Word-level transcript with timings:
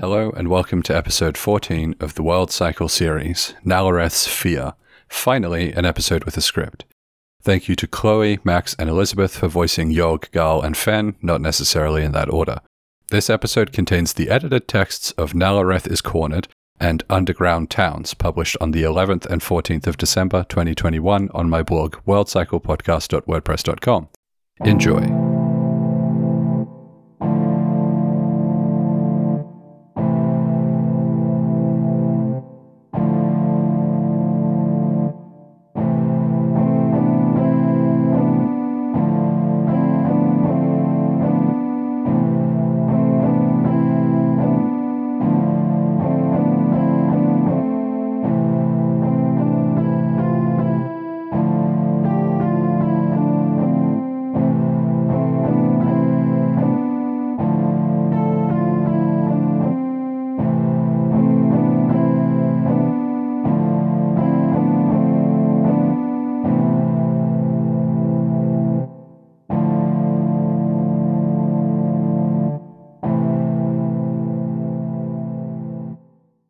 Hello, 0.00 0.30
and 0.30 0.48
welcome 0.48 0.82
to 0.84 0.96
episode 0.96 1.36
14 1.36 1.94
of 2.00 2.14
the 2.14 2.22
World 2.22 2.50
Cycle 2.50 2.88
series, 2.88 3.54
Nalareth's 3.66 4.26
Fear. 4.26 4.72
Finally, 5.10 5.74
an 5.74 5.84
episode 5.84 6.24
with 6.24 6.38
a 6.38 6.40
script. 6.40 6.86
Thank 7.42 7.68
you 7.68 7.76
to 7.76 7.86
Chloe, 7.86 8.38
Max, 8.42 8.74
and 8.78 8.88
Elizabeth 8.88 9.36
for 9.36 9.48
voicing 9.48 9.90
Yog, 9.90 10.30
Gal, 10.30 10.62
and 10.62 10.74
Fen, 10.74 11.16
not 11.20 11.42
necessarily 11.42 12.02
in 12.02 12.12
that 12.12 12.30
order. 12.30 12.62
This 13.10 13.28
episode 13.28 13.74
contains 13.74 14.14
the 14.14 14.30
edited 14.30 14.66
texts 14.66 15.10
of 15.18 15.34
Nalareth 15.34 15.86
is 15.86 16.00
Cornered 16.00 16.48
and 16.80 17.04
Underground 17.10 17.68
Towns, 17.68 18.14
published 18.14 18.56
on 18.58 18.70
the 18.70 18.84
11th 18.84 19.26
and 19.26 19.42
14th 19.42 19.86
of 19.86 19.98
December 19.98 20.46
2021 20.48 21.28
on 21.34 21.50
my 21.50 21.62
blog, 21.62 21.96
worldcyclepodcast.wordpress.com. 22.06 24.08
Enjoy. 24.64 25.19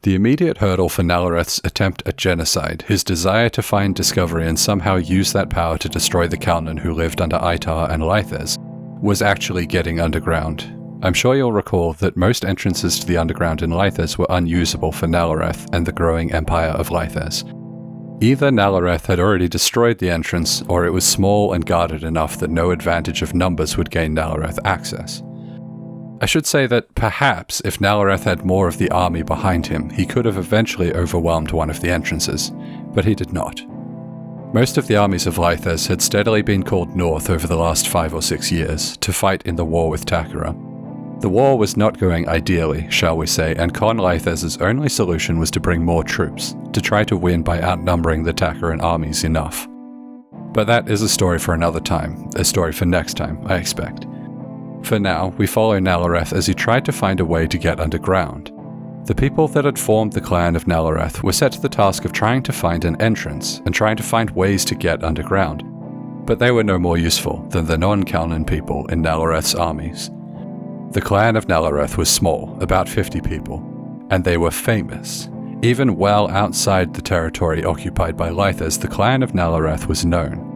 The 0.03 0.15
immediate 0.15 0.59
hurdle 0.59 0.89
for 0.89 1.03
Nalareth's 1.03 1.61
attempt 1.63 2.03
at 2.07 2.17
genocide, 2.17 2.85
his 2.89 3.05
desire 3.05 3.51
to 3.51 3.61
find 3.61 3.95
discovery 3.95 4.49
and 4.49 4.59
somehow 4.59 4.97
use 4.97 5.35
that 5.35 5.51
power 5.51 5.77
to 5.77 5.91
destroy 5.91 6.27
the 6.27 6.39
Kalnan 6.39 6.79
who 6.79 6.95
lived 6.95 7.21
under 7.21 7.37
Aitar 7.37 7.91
and 7.91 8.03
Lythes, 8.03 8.57
was 9.03 9.21
actually 9.21 9.67
getting 9.67 10.01
underground. 10.01 10.75
I'm 11.03 11.13
sure 11.13 11.37
you'll 11.37 11.53
recall 11.53 11.93
that 11.95 12.17
most 12.17 12.47
entrances 12.47 12.99
to 12.99 13.07
the 13.07 13.19
underground 13.19 13.61
in 13.61 13.71
Lythes 13.71 14.17
were 14.17 14.27
unusable 14.31 14.91
for 14.91 15.07
Nalareth 15.07 15.69
and 15.75 15.85
the 15.85 15.93
growing 15.93 16.33
empire 16.33 16.71
of 16.71 16.89
Lythes. 16.89 17.45
Either 18.23 18.51
Nalareth 18.51 19.05
had 19.05 19.21
already 19.21 19.49
destroyed 19.49 19.99
the 19.99 20.11
entrance, 20.11 20.63
or 20.63 20.87
it 20.87 20.95
was 20.95 21.05
small 21.05 21.53
and 21.53 21.67
guarded 21.67 22.05
enough 22.05 22.39
that 22.39 22.51
no 22.51 22.71
advantage 22.71 23.21
of 23.21 23.35
numbers 23.35 23.77
would 23.77 23.91
gain 23.91 24.15
Nalareth 24.15 24.59
access. 24.65 25.23
I 26.23 26.27
should 26.27 26.47
say 26.47 26.67
that 26.67 26.95
perhaps 26.95 27.63
if 27.65 27.79
Nalareth 27.79 28.25
had 28.25 28.45
more 28.45 28.69
of 28.69 28.77
the 28.77 28.91
army 28.91 29.23
behind 29.23 29.67
him, 29.67 29.89
he 29.89 30.05
could 30.05 30.27
have 30.27 30.37
eventually 30.37 30.93
overwhelmed 30.93 31.53
one 31.53 31.71
of 31.71 31.81
the 31.81 31.91
entrances, 31.91 32.53
but 32.95 33.07
he 33.07 33.15
did 33.15 33.33
not. 33.33 33.63
Most 34.53 34.77
of 34.77 34.87
the 34.87 34.97
armies 34.97 35.27
of 35.27 35.37
Lythes 35.37 35.87
had 35.89 36.03
steadily 36.03 36.43
been 36.43 36.63
called 36.63 36.95
north 36.95 37.31
over 37.31 37.47
the 37.47 37.57
last 37.57 37.89
five 37.89 38.13
or 38.13 38.21
six 38.21 38.53
years 38.53 38.97
to 38.99 39.13
fight 39.13 39.43
in 39.47 39.57
the 39.57 39.65
war 39.65 39.89
with 39.89 40.05
Takara. 40.05 40.53
The 41.23 41.29
war 41.29 41.57
was 41.57 41.77
not 41.77 41.99
going 41.99 42.29
ideally, 42.29 42.91
shall 42.91 43.17
we 43.17 43.27
say, 43.27 43.55
and 43.55 43.73
Con 43.73 43.97
Lythes' 43.97 44.61
only 44.61 44.89
solution 44.89 45.39
was 45.39 45.51
to 45.53 45.61
bring 45.61 45.85
more 45.85 46.05
troops, 46.05 46.55
to 46.73 46.83
try 46.83 47.05
to 47.05 47.17
win 47.17 47.43
by 47.43 47.63
outnumbering 47.63 48.25
the 48.25 48.35
Takaran 48.35 48.83
armies 48.83 49.25
enough. 49.25 49.69
But 50.53 50.67
that 50.67 50.91
is 50.91 51.01
a 51.01 51.09
story 51.09 51.39
for 51.39 51.55
another 51.55 51.81
time, 51.81 52.29
a 52.37 52.45
story 52.45 52.73
for 52.73 52.85
next 52.85 53.15
time, 53.15 53.41
I 53.47 53.57
expect. 53.57 54.07
For 54.83 54.99
now, 54.99 55.29
we 55.39 55.47
follow 55.47 55.79
Nalareth 55.79 56.33
as 56.33 56.47
he 56.47 56.55
tried 56.55 56.85
to 56.87 56.93
find 56.93 57.21
a 57.21 57.25
way 57.25 57.47
to 57.47 57.59
get 57.59 57.81
underground. 57.81 58.53
The 59.07 59.15
people 59.15 59.49
that 59.49 59.65
had 59.65 59.79
formed 59.79 60.13
the 60.13 60.21
clan 60.21 60.55
of 60.57 60.67
Nalareth 60.67 61.23
were 61.23 61.33
set 61.33 61.53
to 61.53 61.61
the 61.61 61.69
task 61.69 62.05
of 62.05 62.13
trying 62.13 62.43
to 62.45 62.53
find 62.53 62.85
an 62.85 63.01
entrance 63.01 63.61
and 63.65 63.75
trying 63.75 63.97
to 63.97 64.03
find 64.03 64.31
ways 64.31 64.65
to 64.67 64.75
get 64.75 65.03
underground. 65.03 65.65
But 66.27 66.39
they 66.39 66.51
were 66.51 66.65
no 66.65 66.79
more 66.79 66.99
useful 66.99 67.43
than 67.49 67.67
the 67.67 67.79
non 67.79 68.05
Kalnan 68.05 68.47
people 68.47 68.87
in 68.87 69.03
Nalareth's 69.03 69.55
armies. 69.55 70.11
The 70.93 71.01
clan 71.01 71.37
of 71.37 71.47
Nalareth 71.47 71.97
was 71.97 72.09
small, 72.09 72.57
about 72.61 72.89
50 72.89 73.21
people, 73.21 73.63
and 74.11 74.25
they 74.25 74.37
were 74.37 74.51
famous. 74.51 75.29
Even 75.63 75.97
well 75.97 76.29
outside 76.31 76.95
the 76.95 77.03
territory 77.03 77.65
occupied 77.65 78.17
by 78.17 78.31
Lythes, 78.31 78.81
the 78.81 78.89
clan 78.89 79.23
of 79.23 79.33
Nalareth 79.33 79.87
was 79.87 80.05
known. 80.05 80.50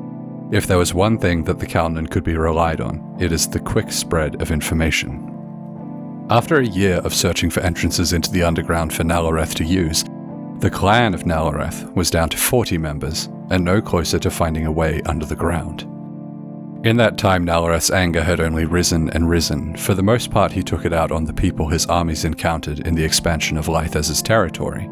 If 0.54 0.68
there 0.68 0.78
was 0.78 0.94
one 0.94 1.18
thing 1.18 1.42
that 1.44 1.58
the 1.58 1.66
Kalnan 1.66 2.08
could 2.08 2.22
be 2.22 2.36
relied 2.36 2.80
on, 2.80 3.16
it 3.18 3.32
is 3.32 3.48
the 3.48 3.58
quick 3.58 3.90
spread 3.90 4.40
of 4.40 4.52
information. 4.52 6.26
After 6.30 6.58
a 6.58 6.64
year 6.64 6.98
of 6.98 7.12
searching 7.12 7.50
for 7.50 7.58
entrances 7.58 8.12
into 8.12 8.30
the 8.30 8.44
underground 8.44 8.94
for 8.94 9.02
Nalareth 9.02 9.54
to 9.56 9.64
use, 9.64 10.04
the 10.60 10.70
clan 10.70 11.12
of 11.12 11.24
Nalareth 11.24 11.92
was 11.96 12.08
down 12.08 12.28
to 12.28 12.36
40 12.36 12.78
members 12.78 13.28
and 13.50 13.64
no 13.64 13.82
closer 13.82 14.20
to 14.20 14.30
finding 14.30 14.64
a 14.64 14.70
way 14.70 15.02
under 15.06 15.26
the 15.26 15.34
ground. 15.34 15.82
In 16.86 16.98
that 16.98 17.18
time, 17.18 17.44
Nalareth's 17.44 17.90
anger 17.90 18.22
had 18.22 18.38
only 18.38 18.64
risen 18.64 19.10
and 19.10 19.28
risen. 19.28 19.76
For 19.76 19.94
the 19.94 20.04
most 20.04 20.30
part, 20.30 20.52
he 20.52 20.62
took 20.62 20.84
it 20.84 20.92
out 20.92 21.10
on 21.10 21.24
the 21.24 21.34
people 21.34 21.66
his 21.66 21.86
armies 21.86 22.24
encountered 22.24 22.86
in 22.86 22.94
the 22.94 23.04
expansion 23.04 23.56
of 23.56 23.66
Lythes' 23.66 24.22
territory. 24.22 24.88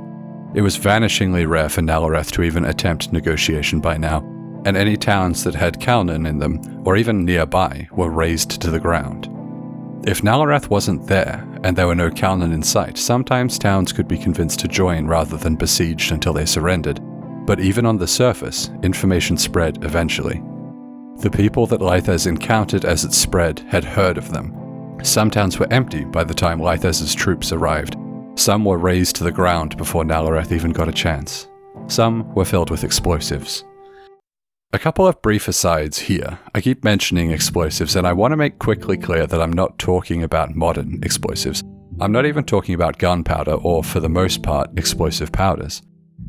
It 0.56 0.62
was 0.62 0.76
vanishingly 0.76 1.48
rare 1.48 1.68
for 1.68 1.82
Nalareth 1.82 2.32
to 2.32 2.42
even 2.42 2.64
attempt 2.64 3.12
negotiation 3.12 3.78
by 3.78 3.96
now, 3.96 4.31
and 4.64 4.76
any 4.76 4.96
towns 4.96 5.44
that 5.44 5.54
had 5.54 5.80
Kalnan 5.80 6.26
in 6.28 6.38
them, 6.38 6.82
or 6.84 6.96
even 6.96 7.24
nearby, 7.24 7.88
were 7.92 8.10
razed 8.10 8.60
to 8.62 8.70
the 8.70 8.80
ground. 8.80 9.28
If 10.04 10.22
Nalareth 10.22 10.68
wasn't 10.68 11.06
there, 11.06 11.46
and 11.62 11.76
there 11.76 11.86
were 11.86 11.94
no 11.94 12.10
Kalnan 12.10 12.52
in 12.52 12.62
sight, 12.62 12.98
sometimes 12.98 13.58
towns 13.58 13.92
could 13.92 14.08
be 14.08 14.18
convinced 14.18 14.58
to 14.60 14.68
join 14.68 15.06
rather 15.06 15.36
than 15.36 15.54
besieged 15.54 16.10
until 16.10 16.32
they 16.32 16.44
surrendered. 16.44 17.00
But 17.46 17.60
even 17.60 17.86
on 17.86 17.98
the 17.98 18.06
surface, 18.06 18.70
information 18.82 19.36
spread 19.36 19.84
eventually. 19.84 20.42
The 21.18 21.30
people 21.30 21.66
that 21.68 21.80
Lythes 21.80 22.26
encountered 22.26 22.84
as 22.84 23.04
it 23.04 23.12
spread 23.12 23.60
had 23.68 23.84
heard 23.84 24.18
of 24.18 24.32
them. 24.32 24.98
Some 25.04 25.30
towns 25.30 25.58
were 25.58 25.72
empty 25.72 26.04
by 26.04 26.24
the 26.24 26.34
time 26.34 26.58
Lythes' 26.58 27.14
troops 27.14 27.52
arrived. 27.52 27.96
Some 28.34 28.64
were 28.64 28.78
razed 28.78 29.16
to 29.16 29.24
the 29.24 29.30
ground 29.30 29.76
before 29.76 30.04
Nalareth 30.04 30.50
even 30.50 30.72
got 30.72 30.88
a 30.88 30.92
chance. 30.92 31.48
Some 31.86 32.32
were 32.34 32.44
filled 32.44 32.70
with 32.70 32.82
explosives. 32.82 33.64
A 34.74 34.78
couple 34.78 35.06
of 35.06 35.20
brief 35.20 35.48
asides 35.48 35.98
here. 35.98 36.38
I 36.54 36.62
keep 36.62 36.82
mentioning 36.82 37.30
explosives, 37.30 37.94
and 37.94 38.06
I 38.06 38.14
want 38.14 38.32
to 38.32 38.38
make 38.38 38.58
quickly 38.58 38.96
clear 38.96 39.26
that 39.26 39.42
I'm 39.42 39.52
not 39.52 39.78
talking 39.78 40.22
about 40.22 40.54
modern 40.54 40.98
explosives. 41.02 41.62
I'm 42.00 42.10
not 42.10 42.24
even 42.24 42.44
talking 42.44 42.74
about 42.74 42.96
gunpowder 42.96 43.52
or, 43.52 43.84
for 43.84 44.00
the 44.00 44.08
most 44.08 44.42
part, 44.42 44.70
explosive 44.78 45.30
powders. 45.30 45.82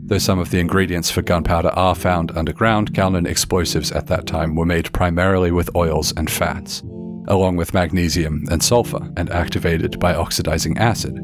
Though 0.07 0.17
some 0.17 0.39
of 0.39 0.51
the 0.51 0.59
ingredients 0.59 1.09
for 1.09 1.21
gunpowder 1.21 1.69
are 1.69 1.95
found 1.95 2.37
underground, 2.37 2.93
Kalnan 2.93 3.25
explosives 3.25 3.93
at 3.93 4.07
that 4.07 4.27
time 4.27 4.55
were 4.55 4.65
made 4.65 4.91
primarily 4.91 5.51
with 5.51 5.73
oils 5.73 6.13
and 6.17 6.29
fats, 6.29 6.81
along 7.29 7.55
with 7.55 7.73
magnesium 7.73 8.43
and 8.51 8.61
sulfur, 8.61 9.09
and 9.15 9.29
activated 9.29 10.01
by 10.01 10.15
oxidizing 10.15 10.77
acid. 10.77 11.17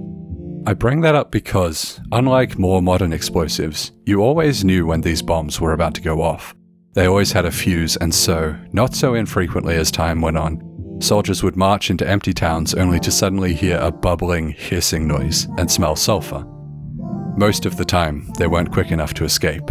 I 0.65 0.73
bring 0.73 1.01
that 1.01 1.15
up 1.15 1.31
because, 1.31 1.99
unlike 2.13 2.57
more 2.57 2.81
modern 2.81 3.11
explosives, 3.11 3.91
you 4.05 4.21
always 4.21 4.63
knew 4.63 4.85
when 4.85 5.01
these 5.01 5.21
bombs 5.21 5.59
were 5.59 5.73
about 5.73 5.95
to 5.95 6.01
go 6.01 6.21
off. 6.21 6.55
They 6.93 7.05
always 7.05 7.31
had 7.31 7.45
a 7.45 7.51
fuse, 7.51 7.95
and 7.97 8.13
so, 8.13 8.55
not 8.73 8.95
so 8.95 9.13
infrequently 9.13 9.75
as 9.75 9.91
time 9.91 10.21
went 10.21 10.37
on, 10.37 10.97
soldiers 11.01 11.43
would 11.43 11.55
march 11.55 11.89
into 11.89 12.07
empty 12.07 12.33
towns 12.33 12.73
only 12.73 12.99
to 13.01 13.11
suddenly 13.11 13.53
hear 13.53 13.77
a 13.77 13.91
bubbling, 13.91 14.49
hissing 14.49 15.07
noise 15.07 15.47
and 15.57 15.69
smell 15.69 15.95
sulfur. 15.95 16.45
Most 17.37 17.65
of 17.65 17.77
the 17.77 17.85
time, 17.85 18.27
they 18.37 18.47
weren't 18.47 18.71
quick 18.71 18.91
enough 18.91 19.13
to 19.15 19.23
escape. 19.23 19.69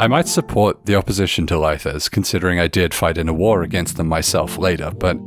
I 0.00 0.08
might 0.08 0.28
support 0.28 0.84
the 0.86 0.96
opposition 0.96 1.46
to 1.48 1.54
Lythes, 1.54 2.10
considering 2.10 2.58
I 2.58 2.68
did 2.68 2.92
fight 2.92 3.18
in 3.18 3.28
a 3.28 3.34
war 3.34 3.62
against 3.62 3.96
them 3.96 4.08
myself 4.08 4.58
later, 4.58 4.90
but 4.90 5.18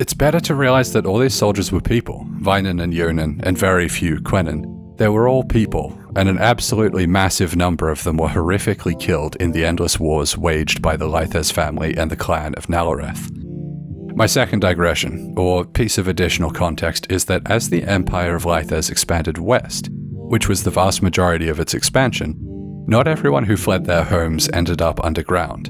it's 0.00 0.14
better 0.14 0.40
to 0.40 0.54
realize 0.54 0.92
that 0.92 1.06
all 1.06 1.18
these 1.18 1.34
soldiers 1.34 1.72
were 1.72 1.80
people, 1.80 2.26
Vinen 2.40 2.80
and 2.80 2.94
Yonan, 2.94 3.40
and 3.44 3.58
very 3.58 3.88
few 3.88 4.20
Quenin. 4.20 4.96
They 4.96 5.08
were 5.08 5.28
all 5.28 5.44
people, 5.44 5.98
and 6.16 6.28
an 6.30 6.38
absolutely 6.38 7.06
massive 7.06 7.54
number 7.54 7.90
of 7.90 8.02
them 8.02 8.16
were 8.16 8.28
horrifically 8.28 8.98
killed 8.98 9.36
in 9.36 9.52
the 9.52 9.64
endless 9.64 10.00
wars 10.00 10.36
waged 10.36 10.80
by 10.80 10.96
the 10.96 11.06
Lythes 11.06 11.52
family 11.52 11.94
and 11.96 12.10
the 12.10 12.16
clan 12.16 12.54
of 12.54 12.66
Nalareth. 12.66 13.30
My 14.16 14.24
second 14.24 14.60
digression, 14.60 15.34
or 15.36 15.66
piece 15.66 15.98
of 15.98 16.08
additional 16.08 16.50
context, 16.50 17.06
is 17.12 17.26
that 17.26 17.42
as 17.44 17.68
the 17.68 17.84
Empire 17.84 18.34
of 18.34 18.44
Lythes 18.44 18.90
expanded 18.90 19.36
west, 19.36 19.90
which 19.92 20.48
was 20.48 20.64
the 20.64 20.70
vast 20.70 21.02
majority 21.02 21.48
of 21.48 21.60
its 21.60 21.74
expansion, 21.74 22.34
not 22.88 23.06
everyone 23.06 23.44
who 23.44 23.58
fled 23.58 23.84
their 23.84 24.04
homes 24.04 24.48
ended 24.54 24.80
up 24.80 25.04
underground. 25.04 25.68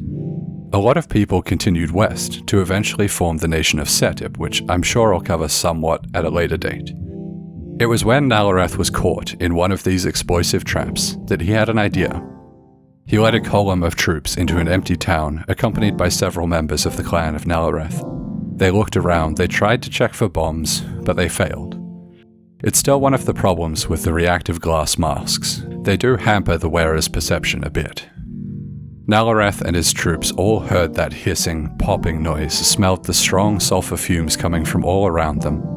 A 0.72 0.78
lot 0.78 0.96
of 0.96 1.08
people 1.08 1.42
continued 1.42 1.90
west 1.90 2.46
to 2.46 2.60
eventually 2.60 3.08
form 3.08 3.38
the 3.38 3.48
nation 3.48 3.80
of 3.80 3.88
Setip, 3.88 4.36
which 4.36 4.62
I'm 4.68 4.82
sure 4.82 5.12
I'll 5.12 5.20
cover 5.20 5.48
somewhat 5.48 6.04
at 6.14 6.24
a 6.24 6.30
later 6.30 6.56
date. 6.56 6.92
It 7.78 7.86
was 7.86 8.06
when 8.06 8.26
Nalareth 8.30 8.78
was 8.78 8.88
caught 8.88 9.34
in 9.34 9.54
one 9.54 9.70
of 9.70 9.84
these 9.84 10.06
explosive 10.06 10.64
traps 10.64 11.18
that 11.26 11.42
he 11.42 11.50
had 11.50 11.68
an 11.68 11.78
idea. 11.78 12.26
He 13.04 13.18
led 13.18 13.34
a 13.34 13.40
column 13.40 13.82
of 13.82 13.96
troops 13.96 14.38
into 14.38 14.56
an 14.56 14.66
empty 14.66 14.96
town, 14.96 15.44
accompanied 15.46 15.94
by 15.94 16.08
several 16.08 16.46
members 16.46 16.86
of 16.86 16.96
the 16.96 17.04
clan 17.04 17.34
of 17.34 17.44
Nalareth. 17.44 18.02
They 18.58 18.70
looked 18.70 18.96
around, 18.96 19.36
they 19.36 19.46
tried 19.46 19.82
to 19.82 19.90
check 19.90 20.14
for 20.14 20.26
bombs, 20.26 20.80
but 20.80 21.16
they 21.16 21.28
failed. 21.28 21.78
It's 22.64 22.78
still 22.78 22.98
one 22.98 23.12
of 23.12 23.26
the 23.26 23.34
problems 23.34 23.90
with 23.90 24.04
the 24.04 24.14
reactive 24.14 24.58
glass 24.62 24.96
masks. 24.96 25.62
They 25.82 25.98
do 25.98 26.16
hamper 26.16 26.56
the 26.56 26.70
wearer's 26.70 27.08
perception 27.08 27.62
a 27.62 27.68
bit. 27.68 28.08
Nalareth 29.06 29.60
and 29.60 29.76
his 29.76 29.92
troops 29.92 30.32
all 30.32 30.60
heard 30.60 30.94
that 30.94 31.12
hissing, 31.12 31.76
popping 31.78 32.22
noise, 32.22 32.54
smelled 32.54 33.04
the 33.04 33.12
strong 33.12 33.60
sulfur 33.60 33.98
fumes 33.98 34.34
coming 34.34 34.64
from 34.64 34.82
all 34.82 35.06
around 35.06 35.42
them. 35.42 35.75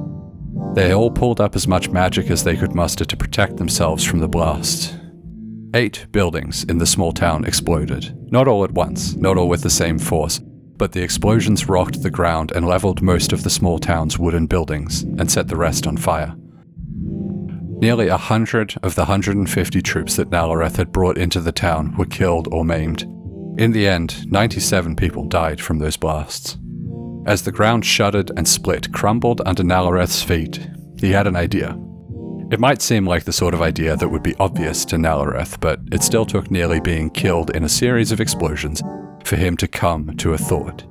They 0.74 0.94
all 0.94 1.12
pulled 1.12 1.42
up 1.42 1.56
as 1.56 1.68
much 1.68 1.90
magic 1.90 2.30
as 2.30 2.44
they 2.44 2.56
could 2.56 2.76
muster 2.76 3.04
to 3.04 3.18
protect 3.18 3.58
themselves 3.58 4.04
from 4.04 4.20
the 4.20 4.28
blast. 4.28 4.98
Eight 5.74 6.08
buildings 6.12 6.64
in 6.64 6.78
the 6.78 6.86
small 6.86 7.12
town 7.12 7.46
exploded, 7.46 8.16
not 8.32 8.48
all 8.48 8.64
at 8.64 8.72
once, 8.72 9.16
not 9.16 9.38
all 9.38 9.50
with 9.50 9.62
the 9.62 9.70
same 9.70 10.00
force, 10.00 10.40
but 10.78 10.94
the 10.94 11.04
explosions 11.04 11.68
rocked 11.68 12.02
the 12.02 12.10
ground 12.10 12.52
and 12.54 12.68
leveled 12.68 13.02
most 13.02 13.34
of 13.34 13.44
the 13.44 13.50
small 13.50 13.78
town's 13.78 14.18
wooden 14.18 14.48
buildings 14.48 15.04
and 15.04 15.30
set 15.30 15.48
the 15.48 15.56
rest 15.56 15.86
on 15.86 15.98
fire. 15.98 16.34
Nearly 17.82 18.08
a 18.08 18.18
hundred 18.18 18.76
of 18.84 18.96
the 18.96 19.04
150 19.04 19.82
troops 19.82 20.16
that 20.16 20.30
Nalareth 20.30 20.78
had 20.78 20.92
brought 20.92 21.18
into 21.18 21.40
the 21.40 21.52
town 21.52 21.96
were 21.98 22.06
killed 22.06 22.48
or 22.52 22.66
maimed. 22.66 23.04
In 23.58 23.72
the 23.72 23.88
end, 23.88 24.30
97 24.32 24.96
people 24.96 25.26
died 25.26 25.62
from 25.62 25.80
those 25.80 25.98
blasts. 25.98 26.58
As 27.30 27.44
the 27.44 27.52
ground 27.52 27.86
shuddered 27.86 28.32
and 28.36 28.48
split, 28.48 28.92
crumbled 28.92 29.40
under 29.46 29.62
Nalareth's 29.62 30.24
feet, 30.24 30.68
he 31.00 31.12
had 31.12 31.28
an 31.28 31.36
idea. 31.36 31.80
It 32.50 32.60
might 32.60 32.82
seem 32.82 33.06
like 33.06 33.26
the 33.26 33.32
sort 33.32 33.54
of 33.54 33.62
idea 33.62 33.96
that 33.96 34.10
would 34.10 34.24
be 34.24 34.34
obvious 34.40 34.84
to 34.86 34.96
Nalareth, 34.96 35.60
but 35.60 35.80
it 35.92 36.02
still 36.02 36.26
took 36.26 36.50
nearly 36.50 36.80
being 36.80 37.12
killed 37.12 37.56
in 37.56 37.64
a 37.64 37.70
series 37.70 38.12
of 38.12 38.20
explosions 38.20 38.82
for 39.24 39.36
him 39.36 39.56
to 39.58 39.68
come 39.68 40.18
to 40.18 40.34
a 40.34 40.40
thought. 40.40 40.86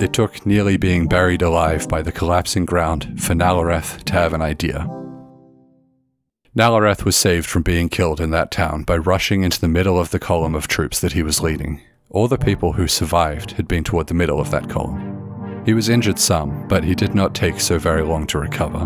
It 0.00 0.14
took 0.14 0.46
nearly 0.46 0.78
being 0.78 1.06
buried 1.06 1.42
alive 1.42 1.86
by 1.86 2.00
the 2.00 2.12
collapsing 2.12 2.64
ground 2.64 3.22
for 3.22 3.34
Nalareth 3.34 4.04
to 4.04 4.14
have 4.14 4.32
an 4.32 4.40
idea. 4.40 4.88
Nalareth 6.56 7.04
was 7.04 7.14
saved 7.14 7.44
from 7.44 7.62
being 7.62 7.90
killed 7.90 8.22
in 8.22 8.30
that 8.30 8.50
town 8.50 8.84
by 8.84 8.96
rushing 8.96 9.42
into 9.42 9.60
the 9.60 9.68
middle 9.68 10.00
of 10.00 10.12
the 10.12 10.18
column 10.18 10.54
of 10.54 10.66
troops 10.66 10.98
that 11.00 11.12
he 11.12 11.22
was 11.22 11.42
leading. 11.42 11.82
All 12.08 12.26
the 12.26 12.38
people 12.38 12.72
who 12.72 12.88
survived 12.88 13.50
had 13.52 13.68
been 13.68 13.84
toward 13.84 14.06
the 14.06 14.14
middle 14.14 14.40
of 14.40 14.50
that 14.50 14.70
column. 14.70 15.27
He 15.68 15.74
was 15.74 15.90
injured 15.90 16.18
some, 16.18 16.66
but 16.66 16.82
he 16.82 16.94
did 16.94 17.14
not 17.14 17.34
take 17.34 17.60
so 17.60 17.78
very 17.78 18.00
long 18.00 18.26
to 18.28 18.38
recover. 18.38 18.84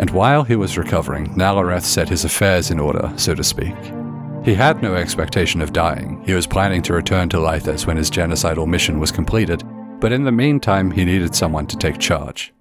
And 0.00 0.10
while 0.10 0.42
he 0.42 0.56
was 0.56 0.76
recovering, 0.76 1.28
Nalareth 1.36 1.84
set 1.84 2.08
his 2.08 2.24
affairs 2.24 2.72
in 2.72 2.80
order, 2.80 3.12
so 3.14 3.32
to 3.32 3.44
speak. 3.44 3.76
He 4.44 4.54
had 4.54 4.82
no 4.82 4.96
expectation 4.96 5.60
of 5.60 5.72
dying. 5.72 6.20
He 6.26 6.32
was 6.32 6.48
planning 6.48 6.82
to 6.82 6.92
return 6.92 7.28
to 7.28 7.36
Lythes 7.36 7.86
when 7.86 7.96
his 7.96 8.10
genocidal 8.10 8.66
mission 8.66 8.98
was 8.98 9.12
completed, 9.12 9.62
but 10.00 10.10
in 10.10 10.24
the 10.24 10.32
meantime, 10.32 10.90
he 10.90 11.04
needed 11.04 11.36
someone 11.36 11.68
to 11.68 11.76
take 11.76 11.98
charge. 11.98 12.52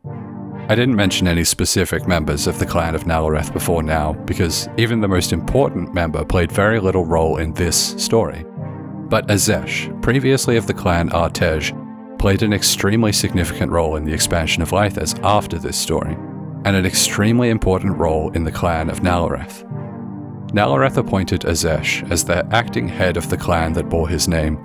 I 0.70 0.76
didn't 0.76 0.96
mention 0.96 1.28
any 1.28 1.44
specific 1.44 2.08
members 2.08 2.46
of 2.46 2.60
the 2.60 2.68
clan 2.68 2.94
of 2.94 3.06
Nalareth 3.06 3.52
before 3.52 3.82
now, 3.82 4.14
because 4.14 4.70
even 4.78 5.02
the 5.02 5.08
most 5.08 5.34
important 5.34 5.92
member 5.92 6.24
played 6.24 6.52
very 6.52 6.80
little 6.80 7.04
role 7.04 7.38
in 7.38 7.54
this 7.54 7.96
story. 7.98 8.46
But 9.10 9.28
Azesh, 9.30 9.90
previously 10.04 10.56
of 10.56 10.68
the 10.68 10.76
clan 10.76 11.10
Artej, 11.10 11.87
played 12.18 12.44
an 12.44 12.54
extremely 12.54 13.12
significant 13.12 13.72
role 13.72 13.96
in 13.96 14.06
the 14.06 14.14
expansion 14.14 14.62
of 14.62 14.72
Lythes 14.72 15.20
after 15.24 15.58
this 15.58 15.78
story, 15.78 16.14
and 16.66 16.76
an 16.76 16.86
extremely 16.86 17.50
important 17.50 17.98
role 17.98 18.32
in 18.32 18.44
the 18.44 18.52
clan 18.52 18.90
of 18.90 19.02
Nalareth. 19.02 19.64
Nalareth 20.52 20.98
appointed 20.98 21.42
Azesh 21.42 22.10
as 22.10 22.24
the 22.24 22.46
acting 22.52 22.88
head 22.88 23.18
of 23.18 23.30
the 23.30 23.38
clan 23.38 23.74
that 23.74 23.90
bore 23.90 24.08
his 24.08 24.28
name. 24.28 24.58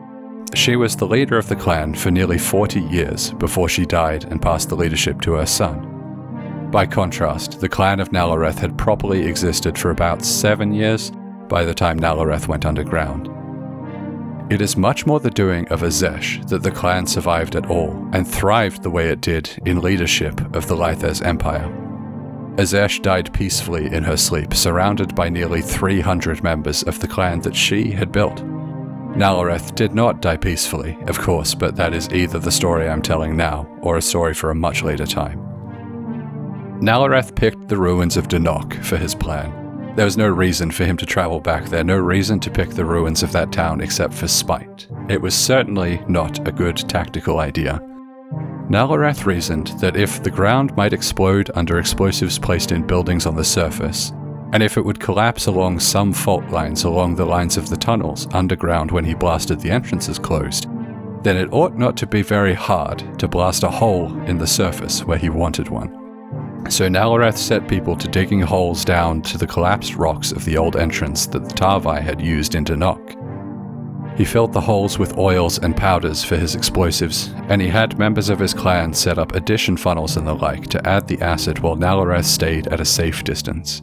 She 0.54 0.76
was 0.76 0.96
the 0.96 1.06
leader 1.06 1.38
of 1.38 1.48
the 1.48 1.56
clan 1.56 1.94
for 1.94 2.10
nearly 2.10 2.38
40 2.38 2.80
years 2.80 3.32
before 3.32 3.68
she 3.68 3.86
died 3.86 4.24
and 4.24 4.40
passed 4.40 4.68
the 4.68 4.76
leadership 4.76 5.20
to 5.22 5.32
her 5.34 5.46
son. 5.46 6.68
By 6.70 6.86
contrast, 6.86 7.60
the 7.60 7.68
clan 7.68 8.00
of 8.00 8.10
Nalareth 8.10 8.58
had 8.58 8.78
properly 8.78 9.26
existed 9.26 9.76
for 9.76 9.90
about 9.90 10.24
seven 10.24 10.72
years 10.72 11.10
by 11.48 11.64
the 11.64 11.74
time 11.74 11.98
Nalareth 11.98 12.48
went 12.48 12.64
underground. 12.64 13.28
It 14.52 14.60
is 14.60 14.76
much 14.76 15.06
more 15.06 15.18
the 15.18 15.30
doing 15.30 15.66
of 15.68 15.80
Azesh 15.80 16.46
that 16.50 16.62
the 16.62 16.70
clan 16.70 17.06
survived 17.06 17.56
at 17.56 17.70
all 17.70 18.06
and 18.12 18.28
thrived 18.28 18.82
the 18.82 18.90
way 18.90 19.08
it 19.08 19.22
did 19.22 19.48
in 19.64 19.80
leadership 19.80 20.42
of 20.54 20.66
the 20.68 20.76
Lythes 20.76 21.24
Empire. 21.24 21.70
Azesh 22.56 23.00
died 23.00 23.32
peacefully 23.32 23.86
in 23.86 24.02
her 24.04 24.18
sleep, 24.18 24.52
surrounded 24.52 25.14
by 25.14 25.30
nearly 25.30 25.62
300 25.62 26.42
members 26.42 26.82
of 26.82 27.00
the 27.00 27.08
clan 27.08 27.40
that 27.40 27.56
she 27.56 27.92
had 27.92 28.12
built. 28.12 28.44
Nalareth 29.16 29.74
did 29.74 29.94
not 29.94 30.20
die 30.20 30.36
peacefully, 30.36 30.98
of 31.06 31.18
course, 31.18 31.54
but 31.54 31.76
that 31.76 31.94
is 31.94 32.10
either 32.10 32.38
the 32.38 32.52
story 32.52 32.90
I'm 32.90 33.00
telling 33.00 33.34
now 33.34 33.66
or 33.80 33.96
a 33.96 34.02
story 34.02 34.34
for 34.34 34.50
a 34.50 34.54
much 34.54 34.82
later 34.82 35.06
time. 35.06 35.38
Nalareth 36.82 37.34
picked 37.34 37.68
the 37.68 37.78
ruins 37.78 38.18
of 38.18 38.28
Denok 38.28 38.84
for 38.84 38.98
his 38.98 39.14
plan. 39.14 39.61
There 39.94 40.06
was 40.06 40.16
no 40.16 40.28
reason 40.28 40.70
for 40.70 40.86
him 40.86 40.96
to 40.96 41.06
travel 41.06 41.38
back 41.38 41.66
there, 41.66 41.84
no 41.84 41.98
reason 41.98 42.40
to 42.40 42.50
pick 42.50 42.70
the 42.70 42.84
ruins 42.84 43.22
of 43.22 43.30
that 43.32 43.52
town 43.52 43.82
except 43.82 44.14
for 44.14 44.26
spite. 44.26 44.86
It 45.10 45.20
was 45.20 45.34
certainly 45.34 46.02
not 46.08 46.46
a 46.48 46.52
good 46.52 46.76
tactical 46.88 47.40
idea. 47.40 47.78
Nalareth 48.70 49.26
reasoned 49.26 49.66
that 49.80 49.96
if 49.96 50.22
the 50.22 50.30
ground 50.30 50.74
might 50.76 50.94
explode 50.94 51.50
under 51.54 51.78
explosives 51.78 52.38
placed 52.38 52.72
in 52.72 52.86
buildings 52.86 53.26
on 53.26 53.36
the 53.36 53.44
surface, 53.44 54.12
and 54.54 54.62
if 54.62 54.78
it 54.78 54.84
would 54.84 54.98
collapse 54.98 55.44
along 55.44 55.78
some 55.78 56.14
fault 56.14 56.48
lines 56.48 56.84
along 56.84 57.14
the 57.14 57.26
lines 57.26 57.58
of 57.58 57.68
the 57.68 57.76
tunnels 57.76 58.26
underground 58.32 58.90
when 58.90 59.04
he 59.04 59.12
blasted 59.12 59.60
the 59.60 59.70
entrances 59.70 60.18
closed, 60.18 60.68
then 61.22 61.36
it 61.36 61.52
ought 61.52 61.76
not 61.76 61.98
to 61.98 62.06
be 62.06 62.22
very 62.22 62.54
hard 62.54 63.18
to 63.18 63.28
blast 63.28 63.62
a 63.62 63.70
hole 63.70 64.18
in 64.22 64.38
the 64.38 64.46
surface 64.46 65.04
where 65.04 65.18
he 65.18 65.28
wanted 65.28 65.68
one. 65.68 66.01
So 66.68 66.88
Nalareth 66.88 67.36
set 67.36 67.68
people 67.68 67.96
to 67.96 68.08
digging 68.08 68.40
holes 68.40 68.84
down 68.84 69.22
to 69.22 69.36
the 69.36 69.46
collapsed 69.46 69.96
rocks 69.96 70.32
of 70.32 70.44
the 70.44 70.56
old 70.56 70.76
entrance 70.76 71.26
that 71.26 71.44
the 71.44 71.54
Tarvai 71.54 72.00
had 72.00 72.20
used 72.20 72.54
into 72.54 72.76
Nok. 72.76 73.16
He 74.16 74.24
filled 74.24 74.52
the 74.52 74.60
holes 74.60 74.98
with 74.98 75.18
oils 75.18 75.58
and 75.58 75.76
powders 75.76 76.22
for 76.22 76.36
his 76.36 76.54
explosives, 76.54 77.32
and 77.48 77.60
he 77.60 77.68
had 77.68 77.98
members 77.98 78.28
of 78.28 78.38
his 78.38 78.54
clan 78.54 78.92
set 78.92 79.18
up 79.18 79.34
addition 79.34 79.76
funnels 79.76 80.16
and 80.16 80.26
the 80.26 80.34
like 80.34 80.66
to 80.68 80.86
add 80.86 81.08
the 81.08 81.20
acid 81.20 81.58
while 81.60 81.76
Nalareth 81.76 82.24
stayed 82.24 82.68
at 82.68 82.80
a 82.80 82.84
safe 82.84 83.24
distance. 83.24 83.82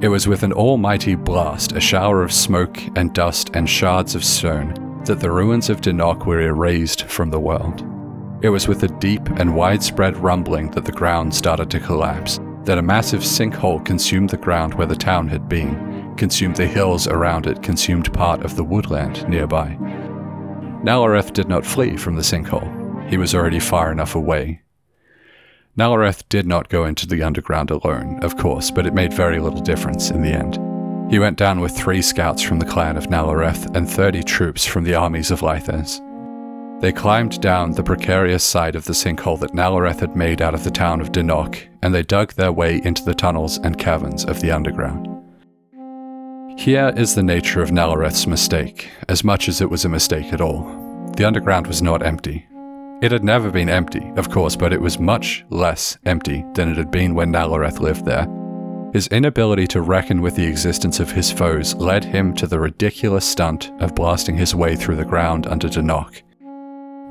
It 0.00 0.08
was 0.08 0.28
with 0.28 0.44
an 0.44 0.52
almighty 0.52 1.14
blast, 1.14 1.72
a 1.72 1.80
shower 1.80 2.22
of 2.22 2.32
smoke 2.32 2.80
and 2.96 3.12
dust 3.12 3.50
and 3.54 3.68
shards 3.68 4.14
of 4.14 4.24
stone, 4.24 5.02
that 5.04 5.20
the 5.20 5.30
ruins 5.30 5.68
of 5.68 5.80
Denok 5.80 6.26
were 6.26 6.40
erased 6.40 7.04
from 7.06 7.30
the 7.30 7.40
world. 7.40 7.84
It 8.42 8.48
was 8.48 8.66
with 8.66 8.82
a 8.84 8.88
deep 8.88 9.28
and 9.38 9.54
widespread 9.54 10.16
rumbling 10.16 10.70
that 10.70 10.86
the 10.86 10.92
ground 10.92 11.34
started 11.34 11.70
to 11.70 11.80
collapse, 11.80 12.40
that 12.64 12.78
a 12.78 12.82
massive 12.82 13.20
sinkhole 13.20 13.84
consumed 13.84 14.30
the 14.30 14.38
ground 14.38 14.74
where 14.74 14.86
the 14.86 14.96
town 14.96 15.28
had 15.28 15.46
been, 15.46 16.14
consumed 16.16 16.56
the 16.56 16.66
hills 16.66 17.06
around 17.06 17.46
it, 17.46 17.62
consumed 17.62 18.12
part 18.14 18.42
of 18.42 18.56
the 18.56 18.64
woodland 18.64 19.28
nearby. 19.28 19.76
Nalareth 20.82 21.34
did 21.34 21.48
not 21.48 21.66
flee 21.66 21.98
from 21.98 22.16
the 22.16 22.22
sinkhole. 22.22 23.10
He 23.10 23.18
was 23.18 23.34
already 23.34 23.60
far 23.60 23.92
enough 23.92 24.14
away. 24.14 24.62
Nalareth 25.76 26.26
did 26.30 26.46
not 26.46 26.70
go 26.70 26.86
into 26.86 27.06
the 27.06 27.22
underground 27.22 27.70
alone, 27.70 28.20
of 28.22 28.38
course, 28.38 28.70
but 28.70 28.86
it 28.86 28.94
made 28.94 29.12
very 29.12 29.38
little 29.38 29.60
difference 29.60 30.10
in 30.10 30.22
the 30.22 30.32
end. 30.32 30.58
He 31.12 31.18
went 31.18 31.36
down 31.36 31.60
with 31.60 31.76
three 31.76 32.00
scouts 32.00 32.40
from 32.40 32.58
the 32.58 32.64
clan 32.64 32.96
of 32.96 33.08
Nalareth 33.08 33.76
and 33.76 33.88
30 33.88 34.22
troops 34.22 34.64
from 34.64 34.84
the 34.84 34.94
armies 34.94 35.30
of 35.30 35.40
Lythes. 35.40 36.00
They 36.80 36.92
climbed 36.92 37.42
down 37.42 37.72
the 37.72 37.82
precarious 37.82 38.42
side 38.42 38.74
of 38.74 38.86
the 38.86 38.94
sinkhole 38.94 39.38
that 39.40 39.52
Nalareth 39.52 40.00
had 40.00 40.16
made 40.16 40.40
out 40.40 40.54
of 40.54 40.64
the 40.64 40.70
town 40.70 41.02
of 41.02 41.12
Denok, 41.12 41.68
and 41.82 41.94
they 41.94 42.02
dug 42.02 42.32
their 42.32 42.52
way 42.52 42.80
into 42.82 43.04
the 43.04 43.12
tunnels 43.12 43.58
and 43.58 43.76
caverns 43.76 44.24
of 44.24 44.40
the 44.40 44.50
underground. 44.50 45.06
Here 46.58 46.90
is 46.96 47.14
the 47.14 47.22
nature 47.22 47.60
of 47.60 47.70
Nalareth's 47.70 48.26
mistake, 48.26 48.88
as 49.10 49.22
much 49.22 49.46
as 49.46 49.60
it 49.60 49.68
was 49.68 49.84
a 49.84 49.90
mistake 49.90 50.32
at 50.32 50.40
all. 50.40 50.64
The 51.18 51.26
underground 51.26 51.66
was 51.66 51.82
not 51.82 52.02
empty. 52.02 52.46
It 53.02 53.12
had 53.12 53.24
never 53.24 53.50
been 53.50 53.68
empty, 53.68 54.10
of 54.16 54.30
course, 54.30 54.56
but 54.56 54.72
it 54.72 54.80
was 54.80 54.98
much 54.98 55.44
less 55.50 55.98
empty 56.06 56.46
than 56.54 56.70
it 56.70 56.78
had 56.78 56.90
been 56.90 57.14
when 57.14 57.30
Nalareth 57.30 57.80
lived 57.80 58.06
there. 58.06 58.26
His 58.94 59.06
inability 59.08 59.66
to 59.68 59.82
reckon 59.82 60.22
with 60.22 60.34
the 60.34 60.46
existence 60.46 60.98
of 60.98 61.12
his 61.12 61.30
foes 61.30 61.74
led 61.74 62.04
him 62.04 62.34
to 62.36 62.46
the 62.46 62.58
ridiculous 62.58 63.26
stunt 63.26 63.70
of 63.80 63.94
blasting 63.94 64.38
his 64.38 64.54
way 64.54 64.76
through 64.76 64.96
the 64.96 65.04
ground 65.04 65.46
under 65.46 65.68
Denok 65.68 66.22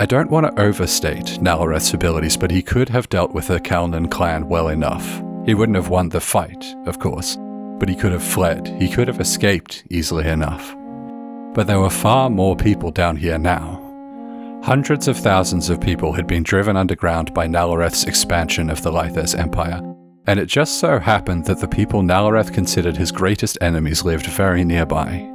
I 0.00 0.06
don't 0.06 0.30
want 0.30 0.46
to 0.46 0.62
overstate 0.62 1.26
Nalareth's 1.42 1.92
abilities, 1.92 2.34
but 2.34 2.50
he 2.50 2.62
could 2.62 2.88
have 2.88 3.10
dealt 3.10 3.34
with 3.34 3.48
the 3.48 3.60
Kalnan 3.60 4.10
clan 4.10 4.48
well 4.48 4.68
enough. 4.68 5.22
He 5.44 5.52
wouldn't 5.52 5.76
have 5.76 5.90
won 5.90 6.08
the 6.08 6.22
fight, 6.22 6.74
of 6.86 6.98
course, 6.98 7.36
but 7.78 7.86
he 7.86 7.94
could 7.94 8.12
have 8.12 8.22
fled. 8.22 8.66
He 8.80 8.88
could 8.88 9.08
have 9.08 9.20
escaped 9.20 9.84
easily 9.90 10.26
enough. 10.26 10.74
But 11.52 11.66
there 11.66 11.80
were 11.80 11.90
far 11.90 12.30
more 12.30 12.56
people 12.56 12.90
down 12.90 13.16
here 13.16 13.36
now. 13.36 13.78
Hundreds 14.64 15.06
of 15.06 15.18
thousands 15.18 15.68
of 15.68 15.82
people 15.82 16.14
had 16.14 16.26
been 16.26 16.44
driven 16.44 16.78
underground 16.78 17.34
by 17.34 17.46
Nalareth's 17.46 18.04
expansion 18.04 18.70
of 18.70 18.82
the 18.82 18.90
Lythes 18.90 19.38
Empire, 19.38 19.82
and 20.26 20.40
it 20.40 20.46
just 20.46 20.78
so 20.78 20.98
happened 20.98 21.44
that 21.44 21.60
the 21.60 21.68
people 21.68 22.00
Nalareth 22.00 22.54
considered 22.54 22.96
his 22.96 23.12
greatest 23.12 23.58
enemies 23.60 24.02
lived 24.02 24.24
very 24.28 24.64
nearby. 24.64 25.30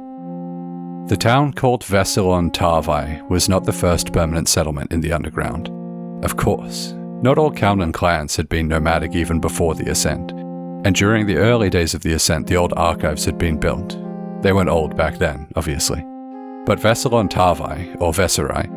The 1.08 1.16
town 1.16 1.52
called 1.52 1.84
Veselon 1.84 2.50
Tarvai 2.50 3.28
was 3.28 3.48
not 3.48 3.62
the 3.62 3.72
first 3.72 4.12
permanent 4.12 4.48
settlement 4.48 4.90
in 4.90 5.00
the 5.00 5.12
underground. 5.12 5.70
Of 6.24 6.36
course, 6.36 6.94
not 7.22 7.38
all 7.38 7.52
Kalnan 7.52 7.94
clans 7.94 8.34
had 8.34 8.48
been 8.48 8.66
nomadic 8.66 9.14
even 9.14 9.38
before 9.38 9.76
the 9.76 9.88
Ascent, 9.88 10.32
and 10.32 10.96
during 10.96 11.26
the 11.26 11.36
early 11.36 11.70
days 11.70 11.94
of 11.94 12.02
the 12.02 12.14
Ascent, 12.14 12.48
the 12.48 12.56
old 12.56 12.72
archives 12.76 13.24
had 13.24 13.38
been 13.38 13.56
built. 13.60 13.96
They 14.42 14.52
weren't 14.52 14.68
old 14.68 14.96
back 14.96 15.18
then, 15.18 15.46
obviously. 15.54 16.00
But 16.64 16.80
Veselon 16.80 17.28
Tarvai, 17.28 18.00
or 18.00 18.12
Veserai, 18.12 18.68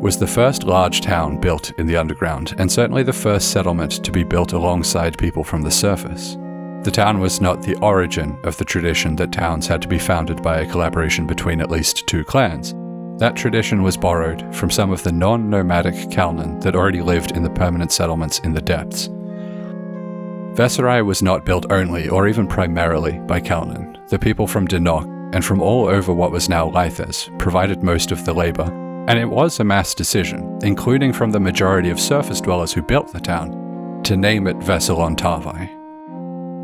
was 0.00 0.18
the 0.18 0.26
first 0.26 0.64
large 0.64 1.00
town 1.00 1.40
built 1.40 1.70
in 1.78 1.86
the 1.86 1.96
underground, 1.96 2.56
and 2.58 2.72
certainly 2.72 3.04
the 3.04 3.12
first 3.12 3.52
settlement 3.52 4.04
to 4.04 4.10
be 4.10 4.24
built 4.24 4.52
alongside 4.52 5.16
people 5.16 5.44
from 5.44 5.62
the 5.62 5.70
surface. 5.70 6.36
The 6.84 6.90
town 6.92 7.20
was 7.20 7.40
not 7.40 7.62
the 7.62 7.76
origin 7.80 8.38
of 8.44 8.56
the 8.56 8.64
tradition 8.64 9.16
that 9.16 9.32
towns 9.32 9.66
had 9.66 9.82
to 9.82 9.88
be 9.88 9.98
founded 9.98 10.42
by 10.42 10.60
a 10.60 10.70
collaboration 10.70 11.26
between 11.26 11.60
at 11.60 11.70
least 11.70 12.06
two 12.06 12.24
clans. 12.24 12.74
That 13.18 13.36
tradition 13.36 13.82
was 13.82 13.96
borrowed 13.96 14.54
from 14.54 14.70
some 14.70 14.92
of 14.92 15.02
the 15.02 15.12
non 15.12 15.50
nomadic 15.50 15.94
Kalnan 16.10 16.60
that 16.62 16.76
already 16.76 17.02
lived 17.02 17.32
in 17.32 17.42
the 17.42 17.50
permanent 17.50 17.90
settlements 17.90 18.38
in 18.40 18.52
the 18.52 18.62
depths. 18.62 19.08
Veserai 20.54 21.04
was 21.04 21.22
not 21.22 21.44
built 21.44 21.70
only 21.70 22.08
or 22.08 22.28
even 22.28 22.46
primarily 22.46 23.18
by 23.20 23.40
Kalnan. 23.40 24.08
The 24.08 24.18
people 24.18 24.46
from 24.46 24.68
Denok 24.68 25.34
and 25.34 25.44
from 25.44 25.60
all 25.60 25.86
over 25.86 26.12
what 26.12 26.30
was 26.30 26.48
now 26.48 26.70
Lythes 26.70 27.36
provided 27.38 27.82
most 27.82 28.12
of 28.12 28.24
the 28.24 28.32
labor 28.32 28.72
and 29.08 29.18
it 29.18 29.24
was 29.24 29.58
a 29.58 29.64
mass 29.64 29.94
decision, 29.94 30.58
including 30.62 31.14
from 31.14 31.30
the 31.30 31.40
majority 31.40 31.88
of 31.88 31.98
surface 31.98 32.42
dwellers 32.42 32.74
who 32.74 32.82
built 32.82 33.10
the 33.10 33.18
town, 33.18 34.02
to 34.02 34.18
name 34.18 34.46
it 34.46 34.58
Veselon 34.58 35.16
Tarvai. 35.16 35.77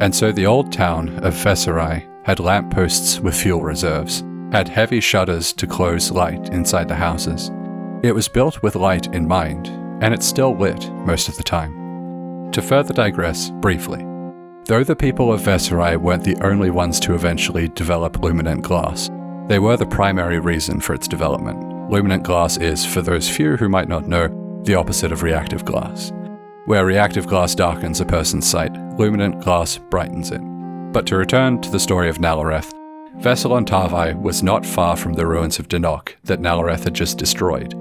And 0.00 0.14
so 0.14 0.32
the 0.32 0.46
old 0.46 0.72
town 0.72 1.18
of 1.24 1.34
Veserai 1.34 2.06
had 2.24 2.40
lampposts 2.40 3.20
with 3.20 3.34
fuel 3.34 3.62
reserves, 3.62 4.24
had 4.52 4.68
heavy 4.68 5.00
shutters 5.00 5.52
to 5.52 5.66
close 5.66 6.10
light 6.10 6.48
inside 6.48 6.88
the 6.88 6.94
houses. 6.94 7.50
It 8.02 8.14
was 8.14 8.28
built 8.28 8.62
with 8.62 8.76
light 8.76 9.14
in 9.14 9.28
mind, 9.28 9.68
and 10.02 10.12
it 10.12 10.22
still 10.22 10.56
lit 10.56 10.90
most 11.06 11.28
of 11.28 11.36
the 11.36 11.42
time. 11.42 12.50
To 12.52 12.62
further 12.62 12.92
digress 12.92 13.50
briefly, 13.50 14.04
though 14.66 14.84
the 14.84 14.96
people 14.96 15.32
of 15.32 15.42
Veserai 15.42 15.96
weren't 15.96 16.24
the 16.24 16.36
only 16.42 16.70
ones 16.70 16.98
to 17.00 17.14
eventually 17.14 17.68
develop 17.68 18.14
luminant 18.14 18.62
glass, 18.62 19.10
they 19.48 19.58
were 19.58 19.76
the 19.76 19.86
primary 19.86 20.38
reason 20.38 20.80
for 20.80 20.94
its 20.94 21.06
development. 21.06 21.62
Luminant 21.90 22.22
glass 22.22 22.56
is, 22.56 22.84
for 22.84 23.02
those 23.02 23.28
few 23.28 23.56
who 23.56 23.68
might 23.68 23.88
not 23.88 24.08
know, 24.08 24.28
the 24.64 24.74
opposite 24.74 25.12
of 25.12 25.22
reactive 25.22 25.64
glass. 25.64 26.12
Where 26.66 26.86
reactive 26.86 27.26
glass 27.26 27.54
darkens 27.54 28.00
a 28.00 28.06
person's 28.06 28.48
sight, 28.48 28.72
luminant 28.72 29.42
glass 29.42 29.76
brightens 29.76 30.30
it. 30.30 30.40
But 30.92 31.06
to 31.08 31.16
return 31.16 31.60
to 31.60 31.70
the 31.70 31.78
story 31.78 32.08
of 32.08 32.18
Nalareth, 32.18 32.72
Veselon 33.18 33.66
Tarvai 33.66 34.20
was 34.20 34.42
not 34.42 34.64
far 34.64 34.96
from 34.96 35.12
the 35.12 35.26
ruins 35.26 35.58
of 35.58 35.68
Denok 35.68 36.14
that 36.24 36.40
Nalareth 36.40 36.84
had 36.84 36.94
just 36.94 37.18
destroyed. 37.18 37.74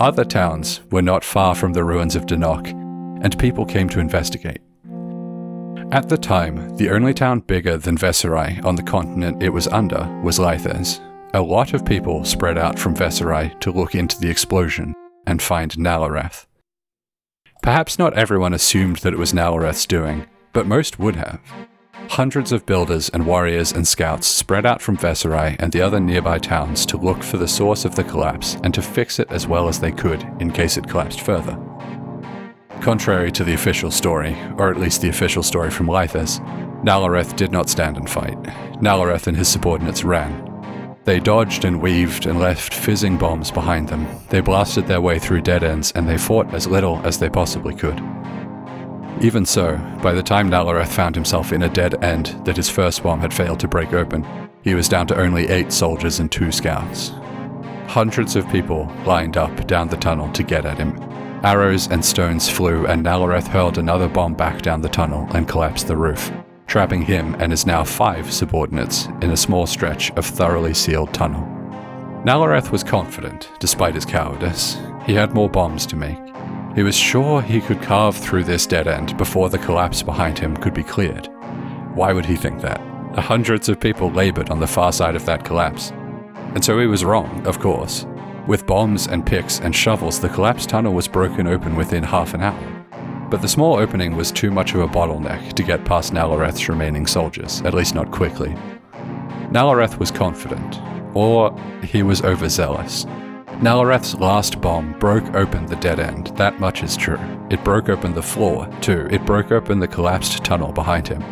Other 0.00 0.24
towns 0.24 0.80
were 0.90 1.02
not 1.02 1.22
far 1.22 1.54
from 1.54 1.72
the 1.72 1.84
ruins 1.84 2.16
of 2.16 2.26
Denok, 2.26 2.70
and 3.22 3.38
people 3.38 3.64
came 3.64 3.88
to 3.90 4.00
investigate. 4.00 4.60
At 5.92 6.08
the 6.08 6.18
time, 6.18 6.76
the 6.76 6.90
only 6.90 7.14
town 7.14 7.40
bigger 7.40 7.76
than 7.76 7.96
Veserai 7.96 8.62
on 8.64 8.74
the 8.74 8.82
continent 8.82 9.40
it 9.40 9.50
was 9.50 9.68
under 9.68 10.04
was 10.24 10.40
Lythes, 10.40 11.00
a 11.32 11.40
lot 11.40 11.74
of 11.74 11.86
people 11.86 12.24
spread 12.24 12.58
out 12.58 12.76
from 12.76 12.96
Veserai 12.96 13.58
to 13.60 13.70
look 13.70 13.94
into 13.94 14.18
the 14.18 14.28
explosion 14.28 14.94
and 15.28 15.40
find 15.40 15.70
Nalareth. 15.72 16.46
Perhaps 17.62 17.98
not 17.98 18.14
everyone 18.14 18.54
assumed 18.54 18.96
that 18.98 19.12
it 19.12 19.18
was 19.18 19.32
Nalareth's 19.32 19.86
doing, 19.86 20.26
but 20.52 20.66
most 20.66 20.98
would 20.98 21.16
have. 21.16 21.40
Hundreds 22.10 22.52
of 22.52 22.64
builders 22.64 23.08
and 23.08 23.26
warriors 23.26 23.72
and 23.72 23.86
scouts 23.86 24.28
spread 24.28 24.64
out 24.64 24.80
from 24.80 24.96
Veserai 24.96 25.56
and 25.58 25.72
the 25.72 25.82
other 25.82 25.98
nearby 25.98 26.38
towns 26.38 26.86
to 26.86 26.96
look 26.96 27.22
for 27.22 27.36
the 27.36 27.48
source 27.48 27.84
of 27.84 27.96
the 27.96 28.04
collapse 28.04 28.56
and 28.62 28.72
to 28.72 28.80
fix 28.80 29.18
it 29.18 29.30
as 29.30 29.48
well 29.48 29.68
as 29.68 29.80
they 29.80 29.90
could 29.90 30.22
in 30.38 30.52
case 30.52 30.76
it 30.76 30.88
collapsed 30.88 31.20
further. 31.20 31.58
Contrary 32.80 33.32
to 33.32 33.42
the 33.42 33.54
official 33.54 33.90
story, 33.90 34.36
or 34.56 34.70
at 34.70 34.78
least 34.78 35.00
the 35.00 35.08
official 35.08 35.42
story 35.42 35.70
from 35.70 35.88
Lythes, 35.88 36.38
Nalareth 36.84 37.34
did 37.34 37.50
not 37.50 37.68
stand 37.68 37.96
and 37.96 38.08
fight. 38.08 38.40
Nalareth 38.80 39.26
and 39.26 39.36
his 39.36 39.48
subordinates 39.48 40.04
ran, 40.04 40.45
they 41.06 41.20
dodged 41.20 41.64
and 41.64 41.80
weaved 41.80 42.26
and 42.26 42.40
left 42.40 42.74
fizzing 42.74 43.16
bombs 43.16 43.52
behind 43.52 43.88
them. 43.88 44.06
They 44.28 44.40
blasted 44.40 44.88
their 44.88 45.00
way 45.00 45.20
through 45.20 45.42
dead 45.42 45.62
ends 45.62 45.92
and 45.92 46.06
they 46.06 46.18
fought 46.18 46.52
as 46.52 46.66
little 46.66 47.00
as 47.04 47.18
they 47.18 47.30
possibly 47.30 47.74
could. 47.74 48.02
Even 49.22 49.46
so, 49.46 49.78
by 50.02 50.12
the 50.12 50.22
time 50.22 50.50
Nalareth 50.50 50.88
found 50.88 51.14
himself 51.14 51.52
in 51.52 51.62
a 51.62 51.68
dead 51.68 52.02
end 52.04 52.26
that 52.44 52.56
his 52.56 52.68
first 52.68 53.04
bomb 53.04 53.20
had 53.20 53.32
failed 53.32 53.60
to 53.60 53.68
break 53.68 53.92
open, 53.92 54.26
he 54.62 54.74
was 54.74 54.88
down 54.88 55.06
to 55.06 55.18
only 55.18 55.48
eight 55.48 55.72
soldiers 55.72 56.18
and 56.18 56.30
two 56.30 56.50
scouts. 56.50 57.12
Hundreds 57.86 58.34
of 58.34 58.48
people 58.50 58.92
lined 59.06 59.36
up 59.36 59.66
down 59.68 59.88
the 59.88 59.96
tunnel 59.96 60.30
to 60.32 60.42
get 60.42 60.66
at 60.66 60.76
him. 60.76 60.98
Arrows 61.44 61.88
and 61.88 62.04
stones 62.04 62.48
flew, 62.48 62.84
and 62.86 63.04
Nalareth 63.04 63.46
hurled 63.46 63.78
another 63.78 64.08
bomb 64.08 64.34
back 64.34 64.60
down 64.60 64.80
the 64.80 64.88
tunnel 64.88 65.28
and 65.34 65.48
collapsed 65.48 65.86
the 65.86 65.96
roof 65.96 66.32
trapping 66.66 67.02
him 67.02 67.34
and 67.38 67.52
his 67.52 67.66
now 67.66 67.84
five 67.84 68.32
subordinates 68.32 69.06
in 69.22 69.30
a 69.30 69.36
small 69.36 69.66
stretch 69.66 70.10
of 70.12 70.26
thoroughly 70.26 70.74
sealed 70.74 71.12
tunnel. 71.14 71.42
Nalareth 72.24 72.70
was 72.72 72.82
confident, 72.82 73.50
despite 73.60 73.94
his 73.94 74.04
cowardice. 74.04 74.76
He 75.04 75.14
had 75.14 75.32
more 75.32 75.48
bombs 75.48 75.86
to 75.86 75.96
make. 75.96 76.18
He 76.74 76.82
was 76.82 76.96
sure 76.96 77.40
he 77.40 77.60
could 77.60 77.80
carve 77.80 78.16
through 78.16 78.44
this 78.44 78.66
dead 78.66 78.88
end 78.88 79.16
before 79.16 79.48
the 79.48 79.58
collapse 79.58 80.02
behind 80.02 80.38
him 80.38 80.56
could 80.56 80.74
be 80.74 80.82
cleared. 80.82 81.28
Why 81.94 82.12
would 82.12 82.26
he 82.26 82.36
think 82.36 82.60
that? 82.62 82.80
The 83.14 83.20
Hundreds 83.20 83.68
of 83.68 83.80
people 83.80 84.10
labored 84.10 84.50
on 84.50 84.60
the 84.60 84.66
far 84.66 84.92
side 84.92 85.14
of 85.14 85.24
that 85.26 85.44
collapse. 85.44 85.92
And 86.54 86.64
so 86.64 86.78
he 86.78 86.86
was 86.86 87.04
wrong, 87.04 87.46
of 87.46 87.60
course. 87.60 88.06
With 88.46 88.66
bombs 88.66 89.06
and 89.06 89.24
picks 89.24 89.60
and 89.60 89.74
shovels, 89.74 90.20
the 90.20 90.28
collapsed 90.28 90.68
tunnel 90.68 90.92
was 90.92 91.08
broken 91.08 91.46
open 91.46 91.76
within 91.76 92.02
half 92.02 92.34
an 92.34 92.42
hour 92.42 92.75
but 93.30 93.42
the 93.42 93.48
small 93.48 93.76
opening 93.76 94.16
was 94.16 94.30
too 94.30 94.50
much 94.50 94.74
of 94.74 94.80
a 94.80 94.88
bottleneck 94.88 95.52
to 95.54 95.62
get 95.62 95.84
past 95.84 96.12
Nalareth's 96.12 96.68
remaining 96.68 97.06
soldiers, 97.06 97.60
at 97.62 97.74
least 97.74 97.94
not 97.94 98.10
quickly. 98.10 98.54
Nalareth 99.50 99.98
was 99.98 100.10
confident, 100.10 100.80
or 101.14 101.56
he 101.82 102.02
was 102.02 102.22
overzealous. 102.22 103.04
Nalareth's 103.60 104.14
last 104.16 104.60
bomb 104.60 104.98
broke 104.98 105.34
open 105.34 105.66
the 105.66 105.76
dead 105.76 105.98
end, 105.98 106.26
that 106.36 106.60
much 106.60 106.82
is 106.82 106.96
true. 106.96 107.18
It 107.50 107.64
broke 107.64 107.88
open 107.88 108.12
the 108.12 108.22
floor, 108.22 108.68
too. 108.80 109.08
It 109.10 109.24
broke 109.24 109.50
open 109.50 109.78
the 109.80 109.88
collapsed 109.88 110.44
tunnel 110.44 110.72
behind 110.72 111.08
him. 111.08 111.24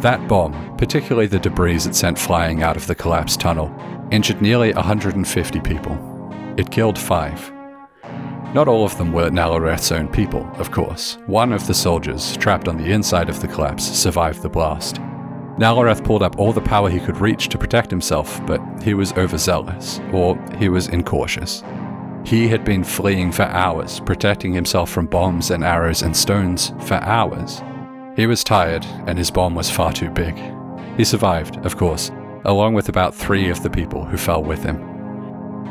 That 0.00 0.26
bomb, 0.26 0.76
particularly 0.76 1.26
the 1.26 1.38
debris 1.38 1.76
it 1.76 1.94
sent 1.94 2.18
flying 2.18 2.62
out 2.62 2.76
of 2.76 2.86
the 2.86 2.94
collapsed 2.94 3.38
tunnel, 3.38 3.70
injured 4.10 4.42
nearly 4.42 4.72
150 4.72 5.60
people. 5.60 5.96
It 6.56 6.70
killed 6.70 6.98
five, 6.98 7.52
not 8.54 8.68
all 8.68 8.84
of 8.84 8.96
them 8.98 9.12
were 9.12 9.30
Nalareth's 9.30 9.92
own 9.92 10.08
people, 10.08 10.48
of 10.54 10.70
course. 10.70 11.18
One 11.26 11.52
of 11.52 11.66
the 11.66 11.74
soldiers, 11.74 12.36
trapped 12.36 12.68
on 12.68 12.76
the 12.76 12.92
inside 12.92 13.28
of 13.28 13.40
the 13.40 13.48
collapse, 13.48 13.84
survived 13.84 14.42
the 14.42 14.48
blast. 14.48 14.96
Nalareth 15.58 16.04
pulled 16.04 16.22
up 16.22 16.38
all 16.38 16.52
the 16.52 16.60
power 16.60 16.88
he 16.88 17.00
could 17.00 17.20
reach 17.20 17.48
to 17.48 17.58
protect 17.58 17.90
himself, 17.90 18.44
but 18.46 18.60
he 18.82 18.94
was 18.94 19.12
overzealous, 19.12 20.00
or 20.12 20.38
he 20.58 20.68
was 20.68 20.88
incautious. 20.88 21.62
He 22.24 22.48
had 22.48 22.64
been 22.64 22.84
fleeing 22.84 23.30
for 23.30 23.42
hours, 23.42 24.00
protecting 24.00 24.52
himself 24.52 24.90
from 24.90 25.06
bombs 25.06 25.50
and 25.50 25.62
arrows 25.62 26.02
and 26.02 26.16
stones 26.16 26.72
for 26.80 26.94
hours. 26.94 27.62
He 28.16 28.26
was 28.26 28.42
tired, 28.42 28.84
and 29.06 29.18
his 29.18 29.30
bomb 29.30 29.54
was 29.54 29.70
far 29.70 29.92
too 29.92 30.10
big. 30.10 30.36
He 30.96 31.04
survived, 31.04 31.64
of 31.64 31.76
course, 31.76 32.10
along 32.44 32.74
with 32.74 32.88
about 32.88 33.14
three 33.14 33.48
of 33.48 33.62
the 33.62 33.70
people 33.70 34.04
who 34.04 34.16
fell 34.16 34.42
with 34.42 34.62
him. 34.62 34.89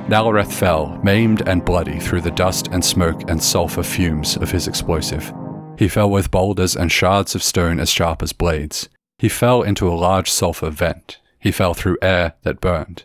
Nalareth 0.08 0.51
fell, 0.51 1.00
maimed 1.03 1.48
and 1.48 1.63
bloody, 1.65 2.00
through 2.00 2.22
the 2.22 2.32
dust 2.32 2.68
and 2.72 2.84
smoke 2.84 3.29
and 3.29 3.41
sulfur 3.41 3.84
fumes 3.84 4.38
of 4.38 4.51
his 4.51 4.68
explosive. 4.68 5.34
He 5.77 5.88
fell 5.88 6.10
with 6.10 6.32
boulders 6.32 6.75
and 6.75 6.91
shards 6.91 7.36
of 7.36 7.44
stone 7.44 7.79
as 7.79 7.89
sharp 7.89 8.22
as 8.22 8.34
blades. 8.34 8.89
He 9.18 9.29
fell 9.29 9.62
into 9.62 9.88
a 9.88 9.96
large 9.96 10.32
sulfur 10.32 10.70
vent. 10.70 11.20
He 11.39 11.51
fell 11.51 11.74
through 11.74 11.98
air 12.01 12.34
that 12.44 12.62
burned. 12.62 13.03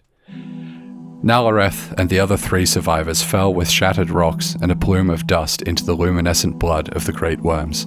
Nalareth 1.25 1.95
and 1.99 2.11
the 2.11 2.19
other 2.19 2.37
three 2.37 2.67
survivors 2.67 3.23
fell 3.23 3.53
with 3.53 3.71
shattered 3.71 4.11
rocks 4.11 4.57
and 4.61 4.71
a 4.71 4.77
plume 4.77 5.09
of 5.09 5.27
dust 5.27 5.63
into 5.63 5.85
the 5.85 5.95
luminescent 5.95 6.59
blood 6.59 6.95
of 6.95 7.07
the 7.07 7.13
great 7.13 7.41
worms. 7.41 7.87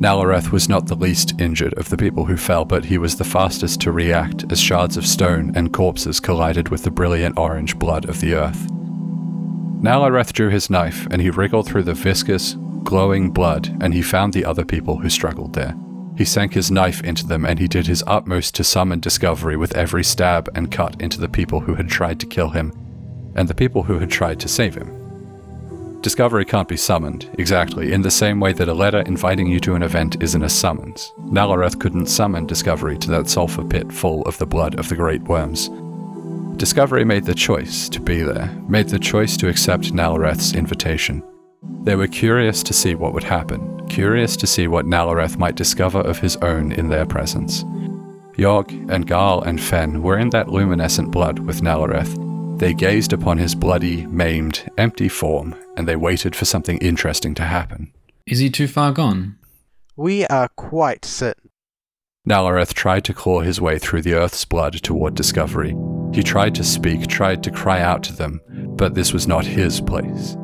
Nalareth 0.00 0.50
was 0.50 0.66
not 0.66 0.86
the 0.86 0.94
least 0.94 1.38
injured 1.38 1.74
of 1.74 1.90
the 1.90 1.96
people 1.98 2.24
who 2.24 2.38
fell, 2.38 2.64
but 2.64 2.86
he 2.86 2.96
was 2.96 3.16
the 3.16 3.24
fastest 3.24 3.82
to 3.82 3.92
react 3.92 4.50
as 4.50 4.58
shards 4.58 4.96
of 4.96 5.06
stone 5.06 5.52
and 5.54 5.74
corpses 5.74 6.20
collided 6.20 6.70
with 6.70 6.84
the 6.84 6.90
brilliant 6.90 7.38
orange 7.38 7.78
blood 7.78 8.08
of 8.08 8.22
the 8.22 8.32
earth. 8.32 8.66
Nalareth 9.82 10.32
drew 10.32 10.48
his 10.48 10.70
knife 10.70 11.06
and 11.10 11.20
he 11.20 11.28
wriggled 11.28 11.66
through 11.66 11.82
the 11.82 11.92
viscous, 11.92 12.56
glowing 12.82 13.30
blood 13.30 13.76
and 13.82 13.92
he 13.92 14.00
found 14.00 14.32
the 14.32 14.44
other 14.46 14.64
people 14.64 14.96
who 14.96 15.10
struggled 15.10 15.52
there. 15.52 15.76
He 16.16 16.24
sank 16.24 16.54
his 16.54 16.70
knife 16.70 17.02
into 17.04 17.26
them 17.26 17.44
and 17.44 17.58
he 17.58 17.68
did 17.68 17.86
his 17.86 18.02
utmost 18.06 18.54
to 18.54 18.64
summon 18.64 19.00
discovery 19.00 19.58
with 19.58 19.76
every 19.76 20.02
stab 20.02 20.48
and 20.54 20.72
cut 20.72 21.00
into 21.00 21.20
the 21.20 21.28
people 21.28 21.60
who 21.60 21.74
had 21.74 21.90
tried 21.90 22.20
to 22.20 22.26
kill 22.26 22.48
him 22.48 22.72
and 23.34 23.48
the 23.48 23.54
people 23.54 23.82
who 23.82 23.98
had 23.98 24.10
tried 24.10 24.40
to 24.40 24.48
save 24.48 24.74
him. 24.74 24.99
Discovery 26.02 26.46
can't 26.46 26.66
be 26.66 26.78
summoned, 26.78 27.28
exactly, 27.38 27.92
in 27.92 28.00
the 28.00 28.10
same 28.10 28.40
way 28.40 28.54
that 28.54 28.68
a 28.68 28.74
letter 28.74 29.00
inviting 29.00 29.48
you 29.48 29.60
to 29.60 29.74
an 29.74 29.82
event 29.82 30.22
isn't 30.22 30.42
a 30.42 30.48
summons. 30.48 31.12
Nalareth 31.18 31.78
couldn't 31.78 32.06
summon 32.06 32.46
Discovery 32.46 32.96
to 32.98 33.10
that 33.10 33.28
sulfur 33.28 33.64
pit 33.64 33.92
full 33.92 34.22
of 34.22 34.38
the 34.38 34.46
blood 34.46 34.78
of 34.78 34.88
the 34.88 34.96
great 34.96 35.22
worms. 35.24 35.68
Discovery 36.56 37.04
made 37.04 37.24
the 37.24 37.34
choice 37.34 37.88
to 37.90 38.00
be 38.00 38.22
there, 38.22 38.48
made 38.66 38.88
the 38.88 38.98
choice 38.98 39.36
to 39.36 39.48
accept 39.48 39.92
Nalareth's 39.92 40.54
invitation. 40.54 41.22
They 41.82 41.96
were 41.96 42.06
curious 42.06 42.62
to 42.62 42.72
see 42.72 42.94
what 42.94 43.12
would 43.12 43.24
happen, 43.24 43.86
curious 43.88 44.36
to 44.38 44.46
see 44.46 44.68
what 44.68 44.86
Nalareth 44.86 45.36
might 45.36 45.54
discover 45.54 46.00
of 46.00 46.18
his 46.18 46.36
own 46.36 46.72
in 46.72 46.88
their 46.88 47.04
presence. 47.04 47.62
Yog 48.36 48.72
and 48.88 49.06
Gal 49.06 49.42
and 49.42 49.60
Fen 49.60 50.02
were 50.02 50.16
in 50.16 50.30
that 50.30 50.48
luminescent 50.48 51.10
blood 51.10 51.40
with 51.40 51.60
Nalareth, 51.60 52.29
they 52.60 52.74
gazed 52.74 53.14
upon 53.14 53.38
his 53.38 53.54
bloody, 53.54 54.06
maimed, 54.06 54.70
empty 54.76 55.08
form, 55.08 55.54
and 55.78 55.88
they 55.88 55.96
waited 55.96 56.36
for 56.36 56.44
something 56.44 56.76
interesting 56.78 57.34
to 57.34 57.42
happen. 57.42 57.90
Is 58.26 58.38
he 58.38 58.50
too 58.50 58.68
far 58.68 58.92
gone? 58.92 59.38
We 59.96 60.26
are 60.26 60.48
quite 60.56 61.06
certain. 61.06 61.48
Nalareth 62.28 62.74
tried 62.74 63.04
to 63.06 63.14
claw 63.14 63.40
his 63.40 63.62
way 63.62 63.78
through 63.78 64.02
the 64.02 64.12
Earth's 64.12 64.44
blood 64.44 64.74
toward 64.74 65.14
Discovery. 65.14 65.74
He 66.12 66.22
tried 66.22 66.54
to 66.56 66.64
speak, 66.64 67.06
tried 67.06 67.42
to 67.44 67.50
cry 67.50 67.80
out 67.80 68.02
to 68.04 68.12
them, 68.12 68.42
but 68.76 68.94
this 68.94 69.14
was 69.14 69.26
not 69.26 69.46
his 69.46 69.80
place. 69.80 70.36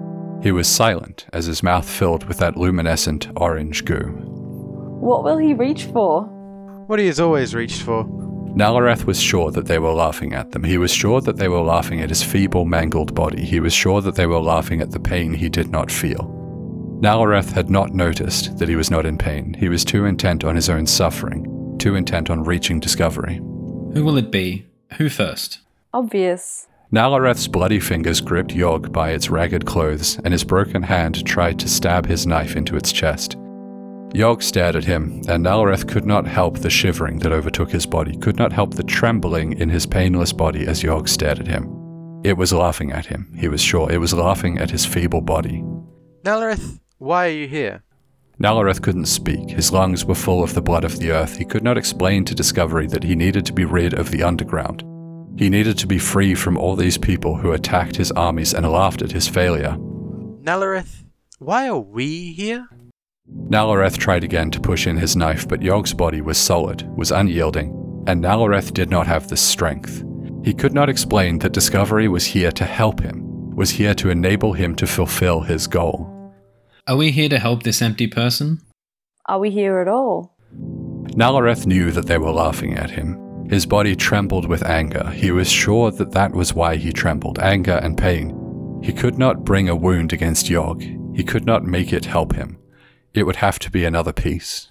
He 0.43 0.53
was 0.53 0.67
silent 0.67 1.27
as 1.35 1.45
his 1.45 1.63
mouth 1.63 1.89
filled 1.89 2.25
with 2.25 2.39
that 2.39 2.57
luminescent 2.57 3.29
orange 3.37 3.85
goo. 3.85 4.05
What 5.01 5.23
will 5.23 5.37
he 5.37 5.53
reach 5.53 5.85
for? 5.85 6.23
What 6.87 6.99
he 6.99 7.09
has 7.09 7.21
always 7.21 7.55
reached 7.55 7.83
for. 7.83 8.05
Nalareth 8.57 9.05
was 9.05 9.21
sure 9.21 9.51
that 9.51 9.67
they 9.67 9.79
were 9.79 9.93
laughing 9.93 10.33
at 10.33 10.53
them. 10.53 10.65
He 10.65 10.79
was 10.79 10.91
sure 10.91 11.21
that 11.21 11.37
they 11.37 11.49
were 11.49 11.61
laughing 11.61 12.01
at 12.01 12.09
his 12.09 12.23
feeble, 12.23 12.65
mangled 12.65 13.15
body. 13.15 13.45
He 13.45 13.61
was 13.61 13.75
sure 13.75 14.01
that 14.01 14.15
they 14.15 14.27
were 14.27 14.41
laughing 14.41 14.81
at 14.81 14.93
the 14.93 14.99
pain 14.99 15.35
he 15.35 15.51
did 15.51 15.71
not 15.71 15.91
feel. 15.91 16.33
Nalareth 17.03 17.53
had 17.53 17.69
not 17.69 17.93
noticed 17.93 18.57
that 18.57 18.71
he 18.71 18.77
was 18.77 18.91
not 18.91 19.05
in 19.05 19.19
pain. 19.19 19.55
He 19.59 19.69
was 19.69 19.85
too 19.85 20.07
intent 20.07 20.43
on 20.43 20.57
his 20.57 20.71
own 20.71 20.87
suffering, 20.87 21.77
too 21.79 21.95
intent 21.95 22.31
on 22.31 22.45
reaching 22.45 22.81
discovery. 22.81 23.37
Who 23.37 24.03
will 24.03 24.17
it 24.17 24.33
be? 24.33 24.65
Who 24.97 25.11
first? 25.11 25.61
Obvious. 25.93 26.67
Nalareth's 26.91 27.49
bloody 27.49 27.81
fingers 27.81 28.23
gripped 28.23 28.55
Yog 28.55 28.91
by 28.91 29.11
its 29.11 29.29
ragged 29.29 29.67
clothes, 29.67 30.19
and 30.25 30.33
his 30.33 30.45
broken 30.45 30.83
hand 30.83 31.27
tried 31.27 31.59
to 31.59 31.69
stab 31.69 32.07
his 32.07 32.27
knife 32.27 32.57
into 32.57 32.77
its 32.77 32.91
chest. 32.91 33.37
Yog 34.17 34.43
stared 34.43 34.75
at 34.77 34.85
him, 34.85 35.21
and 35.29 35.45
Nalareth 35.45 35.87
could 35.87 36.07
not 36.07 36.27
help 36.27 36.61
the 36.61 36.71
shivering 36.71 37.19
that 37.19 37.33
overtook 37.33 37.71
his 37.71 37.85
body, 37.85 38.17
could 38.17 38.39
not 38.39 38.51
help 38.51 38.73
the 38.73 38.83
trembling 38.83 39.53
in 39.59 39.69
his 39.69 39.85
painless 39.85 40.33
body 40.33 40.67
as 40.67 40.83
Yog 40.83 41.07
stared 41.07 41.39
at 41.39 41.47
him. 41.47 41.69
It 42.25 42.39
was 42.39 42.51
laughing 42.51 42.93
at 42.93 43.05
him, 43.05 43.31
he 43.39 43.49
was 43.49 43.61
sure. 43.61 43.93
It 43.93 43.99
was 43.99 44.15
laughing 44.15 44.57
at 44.57 44.71
his 44.71 44.87
feeble 44.87 45.21
body. 45.21 45.63
Nalareth, 46.25 46.81
why 46.97 47.27
are 47.27 47.33
you 47.33 47.47
here? 47.47 47.83
Nalareth 48.41 48.81
couldn't 48.81 49.05
speak. 49.05 49.51
His 49.51 49.71
lungs 49.71 50.07
were 50.07 50.15
full 50.15 50.43
of 50.43 50.55
the 50.55 50.63
blood 50.63 50.85
of 50.85 50.99
the 50.99 51.11
earth. 51.11 51.37
He 51.37 51.45
could 51.45 51.63
not 51.63 51.77
explain 51.77 52.25
to 52.25 52.35
Discovery 52.35 52.87
that 52.87 53.05
he 53.05 53.15
needed 53.15 53.45
to 53.45 53.53
be 53.53 53.67
rid 53.67 53.93
of 53.93 54.11
the 54.11 54.23
underground. 54.23 54.83
He 55.39 55.51
needed 55.51 55.77
to 55.77 55.87
be 55.87 55.99
free 55.99 56.35
from 56.35 56.57
all 56.57 56.75
these 56.75 56.97
people 56.97 57.37
who 57.37 57.53
attacked 57.53 57.97
his 57.97 58.13
armies 58.13 58.55
and 58.55 58.67
laughed 58.67 59.03
at 59.03 59.13
his 59.13 59.29
failure. 59.29 59.77
Nalareth, 60.43 61.05
why 61.39 61.69
are 61.69 61.79
we 61.79 62.33
here? 62.33 62.67
Nalareth 63.33 63.99
tried 63.99 64.25
again 64.25 64.51
to 64.51 64.61
push 64.61 64.87
in 64.87 64.97
his 64.97 65.17
knife, 65.17 65.47
but 65.47 65.63
Yog's 65.63 65.93
body 65.93 66.21
was 66.21 66.39
solid, 66.39 66.83
was 66.97 67.11
unyielding, 67.11 67.71
and 68.07 68.23
Nalareth 68.23 68.73
did 68.73 68.91
not 68.91 69.07
have 69.07 69.29
the 69.29 69.37
strength. 69.37 70.05
He 70.45 70.55
could 70.55 70.73
not 70.73 70.89
explain 70.89 71.39
that 71.39 71.53
Discovery 71.53 72.09
was 72.09 72.25
here 72.25 72.53
to 72.53 72.65
help 72.65 73.01
him, 73.01 73.55
was 73.55 73.71
here 73.71 73.95
to 73.95 74.11
enable 74.11 74.53
him 74.53 74.75
to 74.77 74.87
fulfill 74.87 75.41
his 75.41 75.67
goal. 75.67 76.13
Are 76.87 76.97
we 76.97 77.11
here 77.11 77.29
to 77.29 77.39
help 77.39 77.63
this 77.63 77.83
empty 77.83 78.07
person? 78.07 78.61
Are 79.27 79.41
we 79.41 79.51
here 79.51 79.79
at 79.79 79.89
all? 79.89 80.37
Nalareth 81.17 81.67
knew 81.67 81.91
that 81.93 82.07
they 82.07 82.19
were 82.19 82.33
laughing 82.33 82.75
at 82.75 82.91
him. 82.91 83.47
His 83.49 83.67
body 83.67 83.97
trembled 83.97 84.49
with 84.49 84.65
anger. 84.65 85.09
He 85.11 85.31
was 85.31 85.51
sure 85.51 85.91
that 85.93 86.13
that 86.13 86.33
was 86.33 86.55
why 86.55 86.77
he 86.77 86.93
trembled 86.93 87.39
anger 87.39 87.81
and 87.83 87.99
pain. 87.99 88.81
He 88.83 88.93
could 88.93 89.19
not 89.19 89.45
bring 89.45 89.69
a 89.69 89.77
wound 89.77 90.13
against 90.13 90.51
Yog. 90.51 90.83
He 91.15 91.25
could 91.25 91.47
not 91.47 91.65
make 91.65 91.93
it 91.93 92.05
help 92.05 92.35
him. 92.35 92.59
It 93.17 93.25
would 93.25 93.37
have 93.37 93.59
to 93.61 93.71
be 93.71 93.87
another 93.87 94.13
piece. 94.13 94.71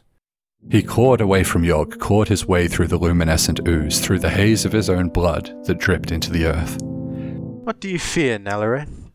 He 0.69 0.83
clawed 0.83 1.19
away 1.19 1.43
from 1.43 1.63
Yog, 1.63 1.99
clawed 1.99 2.27
his 2.27 2.45
way 2.45 2.67
through 2.67 2.87
the 2.87 2.97
luminescent 2.97 3.59
ooze, 3.67 3.99
through 3.99 4.19
the 4.19 4.29
haze 4.29 4.65
of 4.65 4.71
his 4.71 4.87
own 4.87 5.09
blood 5.09 5.51
that 5.65 5.79
dripped 5.79 6.11
into 6.11 6.31
the 6.31 6.45
earth. 6.45 6.79
What 6.81 7.81
do 7.81 7.89
you 7.89 7.97
fear, 7.97 8.37
Nalareth? 8.37 9.11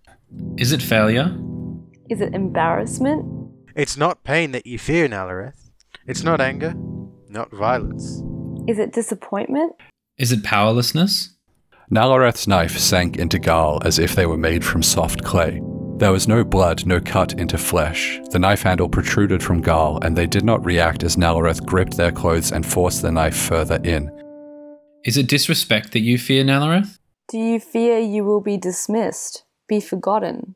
Is 0.58 0.72
it 0.72 0.82
failure? 0.82 1.36
Is 2.08 2.20
it 2.20 2.34
embarrassment? 2.34 3.24
It's 3.76 3.96
not 3.96 4.24
pain 4.24 4.50
that 4.50 4.66
you 4.66 4.80
fear, 4.80 5.08
Nalareth. 5.08 5.70
It's 6.08 6.24
not 6.24 6.40
anger, 6.40 6.74
not 7.28 7.52
violence. 7.52 8.22
Is 8.68 8.80
it 8.80 8.92
disappointment? 8.92 9.74
Is 10.18 10.32
it 10.32 10.42
powerlessness? 10.42 11.36
Nalareth's 11.88 12.48
knife 12.48 12.76
sank 12.78 13.16
into 13.16 13.38
Gal 13.38 13.80
as 13.84 14.00
if 14.00 14.16
they 14.16 14.26
were 14.26 14.36
made 14.36 14.64
from 14.64 14.82
soft 14.82 15.22
clay. 15.22 15.60
There 16.00 16.12
was 16.12 16.26
no 16.26 16.44
blood, 16.44 16.86
no 16.86 16.98
cut 16.98 17.38
into 17.38 17.58
flesh. 17.58 18.22
The 18.30 18.38
knife 18.38 18.62
handle 18.62 18.88
protruded 18.88 19.42
from 19.42 19.60
Gal, 19.60 19.98
and 20.00 20.16
they 20.16 20.26
did 20.26 20.46
not 20.46 20.64
react 20.64 21.02
as 21.02 21.16
Nalareth 21.16 21.66
gripped 21.66 21.98
their 21.98 22.10
clothes 22.10 22.52
and 22.52 22.64
forced 22.64 23.02
the 23.02 23.12
knife 23.12 23.36
further 23.36 23.78
in. 23.84 24.10
Is 25.04 25.18
it 25.18 25.28
disrespect 25.28 25.92
that 25.92 26.00
you 26.00 26.16
fear, 26.16 26.42
Nalareth? 26.42 26.98
Do 27.28 27.36
you 27.36 27.60
fear 27.60 27.98
you 27.98 28.24
will 28.24 28.40
be 28.40 28.56
dismissed, 28.56 29.44
be 29.68 29.78
forgotten? 29.78 30.54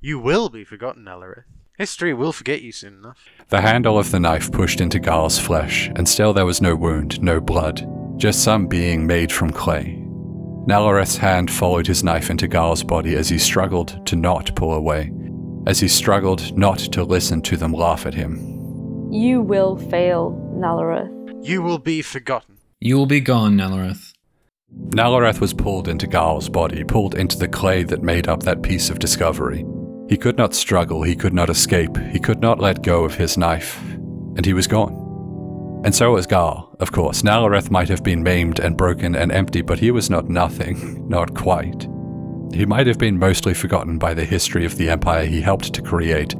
You 0.00 0.20
will 0.20 0.48
be 0.48 0.62
forgotten, 0.62 1.04
Nalareth. 1.04 1.42
History 1.76 2.14
will 2.14 2.32
forget 2.32 2.62
you 2.62 2.70
soon 2.70 2.94
enough. 2.94 3.18
The 3.48 3.62
handle 3.62 3.98
of 3.98 4.12
the 4.12 4.20
knife 4.20 4.52
pushed 4.52 4.80
into 4.80 5.00
Gal's 5.00 5.40
flesh, 5.40 5.90
and 5.96 6.08
still 6.08 6.32
there 6.32 6.46
was 6.46 6.62
no 6.62 6.76
wound, 6.76 7.20
no 7.20 7.40
blood, 7.40 7.84
just 8.16 8.44
some 8.44 8.68
being 8.68 9.08
made 9.08 9.32
from 9.32 9.50
clay. 9.50 10.03
Nalareth's 10.66 11.18
hand 11.18 11.50
followed 11.50 11.86
his 11.86 12.02
knife 12.02 12.30
into 12.30 12.48
Gal's 12.48 12.82
body 12.82 13.16
as 13.16 13.28
he 13.28 13.38
struggled 13.38 14.04
to 14.06 14.16
not 14.16 14.54
pull 14.56 14.72
away, 14.72 15.12
as 15.66 15.78
he 15.78 15.88
struggled 15.88 16.56
not 16.56 16.78
to 16.78 17.04
listen 17.04 17.42
to 17.42 17.58
them 17.58 17.72
laugh 17.72 18.06
at 18.06 18.14
him. 18.14 18.38
You 19.12 19.42
will 19.42 19.76
fail, 19.76 20.32
Nalareth. 20.56 21.46
You 21.46 21.60
will 21.60 21.78
be 21.78 22.00
forgotten. 22.00 22.56
You 22.80 22.96
will 22.96 23.06
be 23.06 23.20
gone, 23.20 23.58
Nalareth. 23.58 24.14
Nalareth 24.88 25.38
was 25.38 25.52
pulled 25.52 25.86
into 25.86 26.06
Gal's 26.06 26.48
body, 26.48 26.82
pulled 26.82 27.14
into 27.14 27.36
the 27.36 27.46
clay 27.46 27.82
that 27.84 28.02
made 28.02 28.26
up 28.26 28.42
that 28.44 28.62
piece 28.62 28.88
of 28.88 28.98
discovery. 28.98 29.66
He 30.08 30.16
could 30.16 30.38
not 30.38 30.54
struggle, 30.54 31.02
he 31.02 31.14
could 31.14 31.34
not 31.34 31.50
escape, 31.50 31.96
he 32.10 32.18
could 32.18 32.40
not 32.40 32.58
let 32.58 32.82
go 32.82 33.04
of 33.04 33.16
his 33.16 33.36
knife, 33.36 33.78
and 34.36 34.46
he 34.46 34.54
was 34.54 34.66
gone. 34.66 35.03
And 35.84 35.94
so 35.94 36.12
was 36.12 36.26
Gal, 36.26 36.74
of 36.80 36.92
course. 36.92 37.22
Nalareth 37.22 37.70
might 37.70 37.90
have 37.90 38.02
been 38.02 38.22
maimed 38.22 38.58
and 38.58 38.74
broken 38.74 39.14
and 39.14 39.30
empty, 39.30 39.60
but 39.60 39.78
he 39.78 39.90
was 39.90 40.08
not 40.08 40.30
nothing, 40.30 41.06
not 41.08 41.34
quite. 41.34 41.86
He 42.54 42.64
might 42.64 42.86
have 42.86 42.98
been 42.98 43.18
mostly 43.18 43.52
forgotten 43.52 43.98
by 43.98 44.14
the 44.14 44.24
history 44.24 44.64
of 44.64 44.78
the 44.78 44.88
empire 44.88 45.26
he 45.26 45.42
helped 45.42 45.74
to 45.74 45.82
create, 45.82 46.34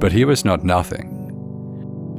but 0.00 0.10
he 0.10 0.24
was 0.24 0.44
not 0.44 0.64
nothing. 0.64 1.14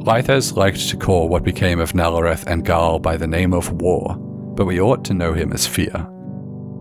Lythes 0.05 0.55
liked 0.55 0.87
to 0.87 0.95
call 0.95 1.27
what 1.27 1.43
became 1.43 1.81
of 1.81 1.91
Nalareth 1.91 2.45
and 2.47 2.63
Gal 2.65 2.97
by 2.97 3.17
the 3.17 3.27
name 3.27 3.53
of 3.53 3.73
War, 3.73 4.15
but 4.55 4.65
we 4.65 4.79
ought 4.79 5.03
to 5.05 5.13
know 5.13 5.33
him 5.33 5.51
as 5.51 5.67
Fear. 5.67 6.07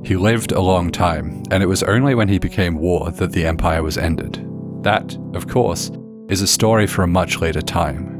He 0.04 0.14
lived 0.14 0.52
a 0.52 0.60
long 0.60 0.92
time, 0.92 1.42
and 1.50 1.60
it 1.60 1.66
was 1.66 1.82
only 1.82 2.14
when 2.14 2.28
he 2.28 2.38
became 2.38 2.78
War 2.78 3.10
that 3.10 3.32
the 3.32 3.44
empire 3.44 3.82
was 3.82 3.98
ended. 3.98 4.46
That, 4.84 5.18
of 5.34 5.48
course, 5.48 5.90
is 6.28 6.40
a 6.40 6.46
story 6.46 6.86
for 6.86 7.02
a 7.02 7.08
much 7.08 7.40
later 7.40 7.60
time. 7.60 8.17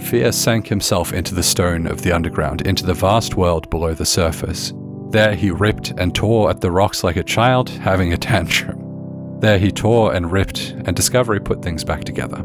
Fear 0.00 0.32
sank 0.32 0.66
himself 0.66 1.12
into 1.12 1.34
the 1.34 1.42
stone 1.42 1.86
of 1.86 2.02
the 2.02 2.12
underground, 2.12 2.66
into 2.66 2.84
the 2.84 2.94
vast 2.94 3.36
world 3.36 3.70
below 3.70 3.94
the 3.94 4.06
surface. 4.06 4.72
There 5.10 5.34
he 5.34 5.50
ripped 5.50 5.92
and 5.96 6.14
tore 6.14 6.50
at 6.50 6.60
the 6.60 6.70
rocks 6.70 7.04
like 7.04 7.16
a 7.16 7.22
child 7.22 7.68
having 7.68 8.12
a 8.12 8.16
tantrum. 8.16 9.38
There 9.40 9.58
he 9.58 9.70
tore 9.70 10.14
and 10.14 10.30
ripped, 10.30 10.70
and 10.84 10.96
Discovery 10.96 11.40
put 11.40 11.62
things 11.62 11.84
back 11.84 12.04
together. 12.04 12.44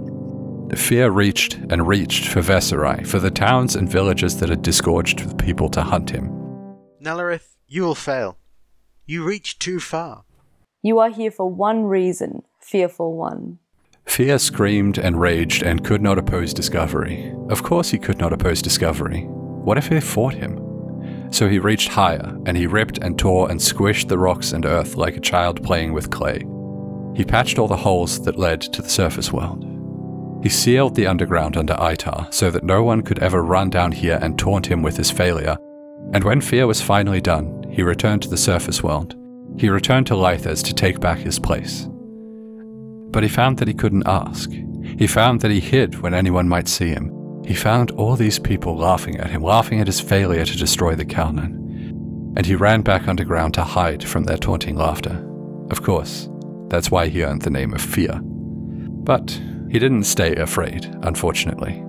Fear 0.76 1.10
reached 1.12 1.56
and 1.72 1.88
reached 1.88 2.28
for 2.28 2.42
Veserai, 2.42 3.06
for 3.08 3.20
the 3.20 3.32
towns 3.32 3.76
and 3.76 3.90
villages 3.90 4.40
that 4.40 4.50
had 4.50 4.62
disgorged 4.62 5.28
the 5.28 5.36
people 5.36 5.70
to 5.70 5.82
hunt 5.82 6.12
him. 6.12 6.30
Nalareth, 7.02 7.56
you 7.68 7.82
will 7.84 7.96
fail. 7.96 8.38
You 9.06 9.24
reach 9.24 9.58
too 9.58 9.80
far. 9.80 10.26
You 10.84 11.00
are 11.00 11.10
here 11.10 11.32
for 11.32 11.50
one 11.50 11.86
reason, 11.86 12.44
fearful 12.60 13.16
one. 13.18 13.60
Fear 14.10 14.40
screamed 14.40 14.98
and 14.98 15.22
raged 15.22 15.62
and 15.62 15.86
could 15.86 16.02
not 16.02 16.18
oppose 16.18 16.54
Discovery. 16.54 17.34
Of 17.50 17.64
course, 17.64 17.90
he 17.90 18.00
could 18.00 18.18
not 18.18 18.34
oppose 18.34 18.62
Discovery. 18.62 19.22
What 19.22 19.78
if 19.78 19.88
they 19.88 20.02
fought 20.02 20.34
him? 20.34 20.60
So 21.32 21.48
he 21.48 21.60
reached 21.60 21.90
higher, 21.90 22.36
and 22.46 22.58
he 22.58 22.66
ripped 22.66 22.98
and 22.98 23.18
tore 23.18 23.50
and 23.50 23.60
squished 23.60 24.08
the 24.08 24.18
rocks 24.18 24.52
and 24.52 24.66
earth 24.66 24.96
like 24.96 25.16
a 25.16 25.22
child 25.22 25.64
playing 25.64 25.94
with 25.94 26.10
clay. 26.10 26.44
He 27.16 27.24
patched 27.24 27.60
all 27.60 27.68
the 27.68 27.78
holes 27.78 28.22
that 28.24 28.40
led 28.40 28.62
to 28.62 28.82
the 28.82 28.90
surface 28.90 29.32
world. 29.32 29.64
He 30.42 30.50
sealed 30.50 30.96
the 30.96 31.08
underground 31.08 31.56
under 31.56 31.76
Itar 31.76 32.34
so 32.34 32.50
that 32.50 32.64
no 32.64 32.84
one 32.84 33.04
could 33.04 33.20
ever 33.20 33.44
run 33.44 33.70
down 33.70 33.92
here 33.92 34.18
and 34.22 34.40
taunt 34.40 34.66
him 34.66 34.82
with 34.82 34.98
his 34.98 35.12
failure. 35.12 35.56
And 36.14 36.24
when 36.24 36.42
Fear 36.42 36.66
was 36.66 36.82
finally 36.82 37.22
done, 37.22 37.64
he 37.70 37.84
returned 37.84 38.24
to 38.24 38.30
the 38.30 38.38
surface 38.38 38.82
world. 38.82 39.16
He 39.58 39.70
returned 39.70 40.08
to 40.08 40.16
Lythes 40.16 40.64
to 40.64 40.74
take 40.74 41.00
back 41.00 41.20
his 41.20 41.38
place. 41.38 41.88
But 43.12 43.24
he 43.24 43.30
found 43.30 43.58
that 43.58 43.68
he 43.68 43.74
couldn't 43.74 44.08
ask. 44.08 44.52
He 44.98 45.08
found 45.08 45.42
that 45.42 45.52
he 45.52 45.60
hid 45.60 46.00
when 46.02 46.14
anyone 46.14 46.48
might 46.48 46.68
see 46.68 46.90
him. 46.90 47.44
He 47.46 47.54
found 47.54 47.92
all 47.92 48.16
these 48.16 48.38
people 48.38 48.76
laughing 48.78 49.18
at 49.18 49.32
him, 49.32 49.42
laughing 49.42 49.80
at 49.80 49.88
his 49.88 50.00
failure 50.00 50.46
to 50.46 50.58
destroy 50.58 50.96
the 50.96 51.06
Kalnan. 51.06 51.56
And 52.38 52.46
he 52.46 52.56
ran 52.56 52.82
back 52.82 53.08
underground 53.08 53.56
to 53.56 53.64
hide 53.64 54.04
from 54.04 54.24
their 54.24 54.38
taunting 54.38 54.76
laughter. 54.76 55.26
Of 55.72 55.82
course, 55.82 56.30
that's 56.68 56.92
why 56.92 57.08
he 57.08 57.24
earned 57.24 57.42
the 57.42 57.50
name 57.50 57.74
of 57.74 57.82
Fear. 57.82 58.20
But 58.22 59.32
he 59.72 59.80
didn't 59.80 60.04
stay 60.04 60.36
afraid, 60.36 60.86
unfortunately. 61.04 61.84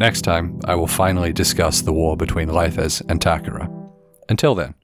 Next 0.00 0.22
time, 0.22 0.58
I 0.64 0.74
will 0.74 0.86
finally 0.86 1.32
discuss 1.32 1.82
the 1.82 1.92
war 1.92 2.16
between 2.16 2.48
Lythes 2.48 3.02
and 3.08 3.20
Takara. 3.20 3.68
Until 4.28 4.54
then, 4.54 4.74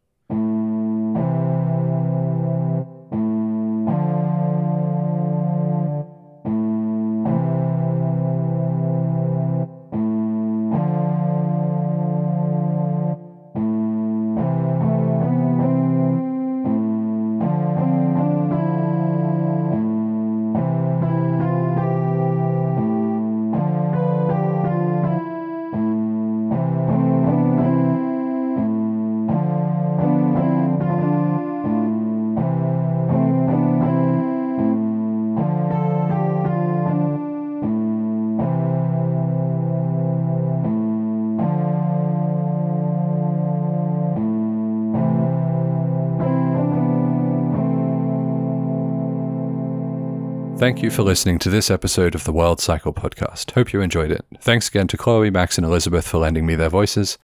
Thank 50.59 50.83
you 50.83 50.90
for 50.90 51.03
listening 51.03 51.38
to 51.40 51.51
this 51.51 51.71
episode 51.71 52.14
of 52.14 52.25
the 52.25 52.33
World 52.33 52.62
Cycle 52.62 52.95
podcast. 52.95 53.51
Hope 53.51 53.75
you 53.75 53.83
enjoyed 53.83 54.11
it. 54.11 54.25
Thanks 54.40 54.69
again 54.69 54.88
to 54.88 54.97
Chloe, 54.97 55.29
Max, 55.29 55.59
and 55.59 55.66
Elizabeth 55.66 56.09
for 56.09 56.16
lending 56.16 56.47
me 56.47 56.55
their 56.55 56.71
voices. 56.71 57.19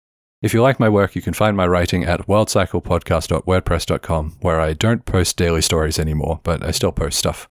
If 0.42 0.52
you 0.52 0.60
like 0.60 0.80
my 0.80 0.88
work, 0.88 1.14
you 1.14 1.22
can 1.22 1.32
find 1.32 1.56
my 1.56 1.68
writing 1.68 2.04
at 2.04 2.26
worldcyclepodcast.wordpress.com, 2.26 4.38
where 4.40 4.60
I 4.60 4.72
don't 4.72 5.04
post 5.04 5.36
daily 5.36 5.62
stories 5.62 6.00
anymore, 6.00 6.40
but 6.42 6.64
I 6.64 6.72
still 6.72 6.90
post 6.90 7.20
stuff. 7.20 7.48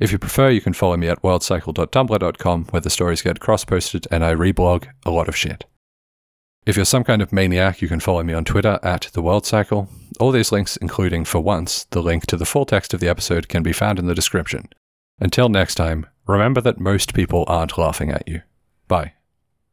If 0.00 0.10
you 0.10 0.18
prefer, 0.18 0.50
you 0.50 0.60
can 0.60 0.72
follow 0.72 0.96
me 0.96 1.08
at 1.08 1.22
worldcycle.tumblr.com, 1.22 2.64
where 2.70 2.80
the 2.80 2.90
stories 2.90 3.22
get 3.22 3.38
cross 3.38 3.64
posted 3.64 4.08
and 4.10 4.24
I 4.24 4.34
reblog 4.34 4.88
a 5.06 5.12
lot 5.12 5.28
of 5.28 5.36
shit. 5.36 5.66
If 6.66 6.74
you're 6.74 6.84
some 6.84 7.04
kind 7.04 7.22
of 7.22 7.32
maniac, 7.32 7.80
you 7.80 7.86
can 7.86 8.00
follow 8.00 8.24
me 8.24 8.32
on 8.32 8.44
Twitter 8.44 8.80
at 8.82 9.02
The 9.12 9.22
World 9.22 9.46
Cycle. 9.46 9.88
All 10.18 10.32
these 10.32 10.50
links, 10.50 10.76
including, 10.78 11.24
for 11.24 11.38
once, 11.38 11.84
the 11.90 12.02
link 12.02 12.26
to 12.26 12.36
the 12.36 12.44
full 12.44 12.66
text 12.66 12.92
of 12.92 12.98
the 12.98 13.08
episode, 13.08 13.48
can 13.48 13.62
be 13.62 13.72
found 13.72 14.00
in 14.00 14.06
the 14.06 14.16
description. 14.16 14.68
Until 15.22 15.48
next 15.48 15.76
time, 15.76 16.06
remember 16.26 16.60
that 16.60 16.80
most 16.80 17.14
people 17.14 17.44
aren't 17.46 17.78
laughing 17.78 18.10
at 18.10 18.26
you. 18.26 18.42
Bye. 18.88 19.12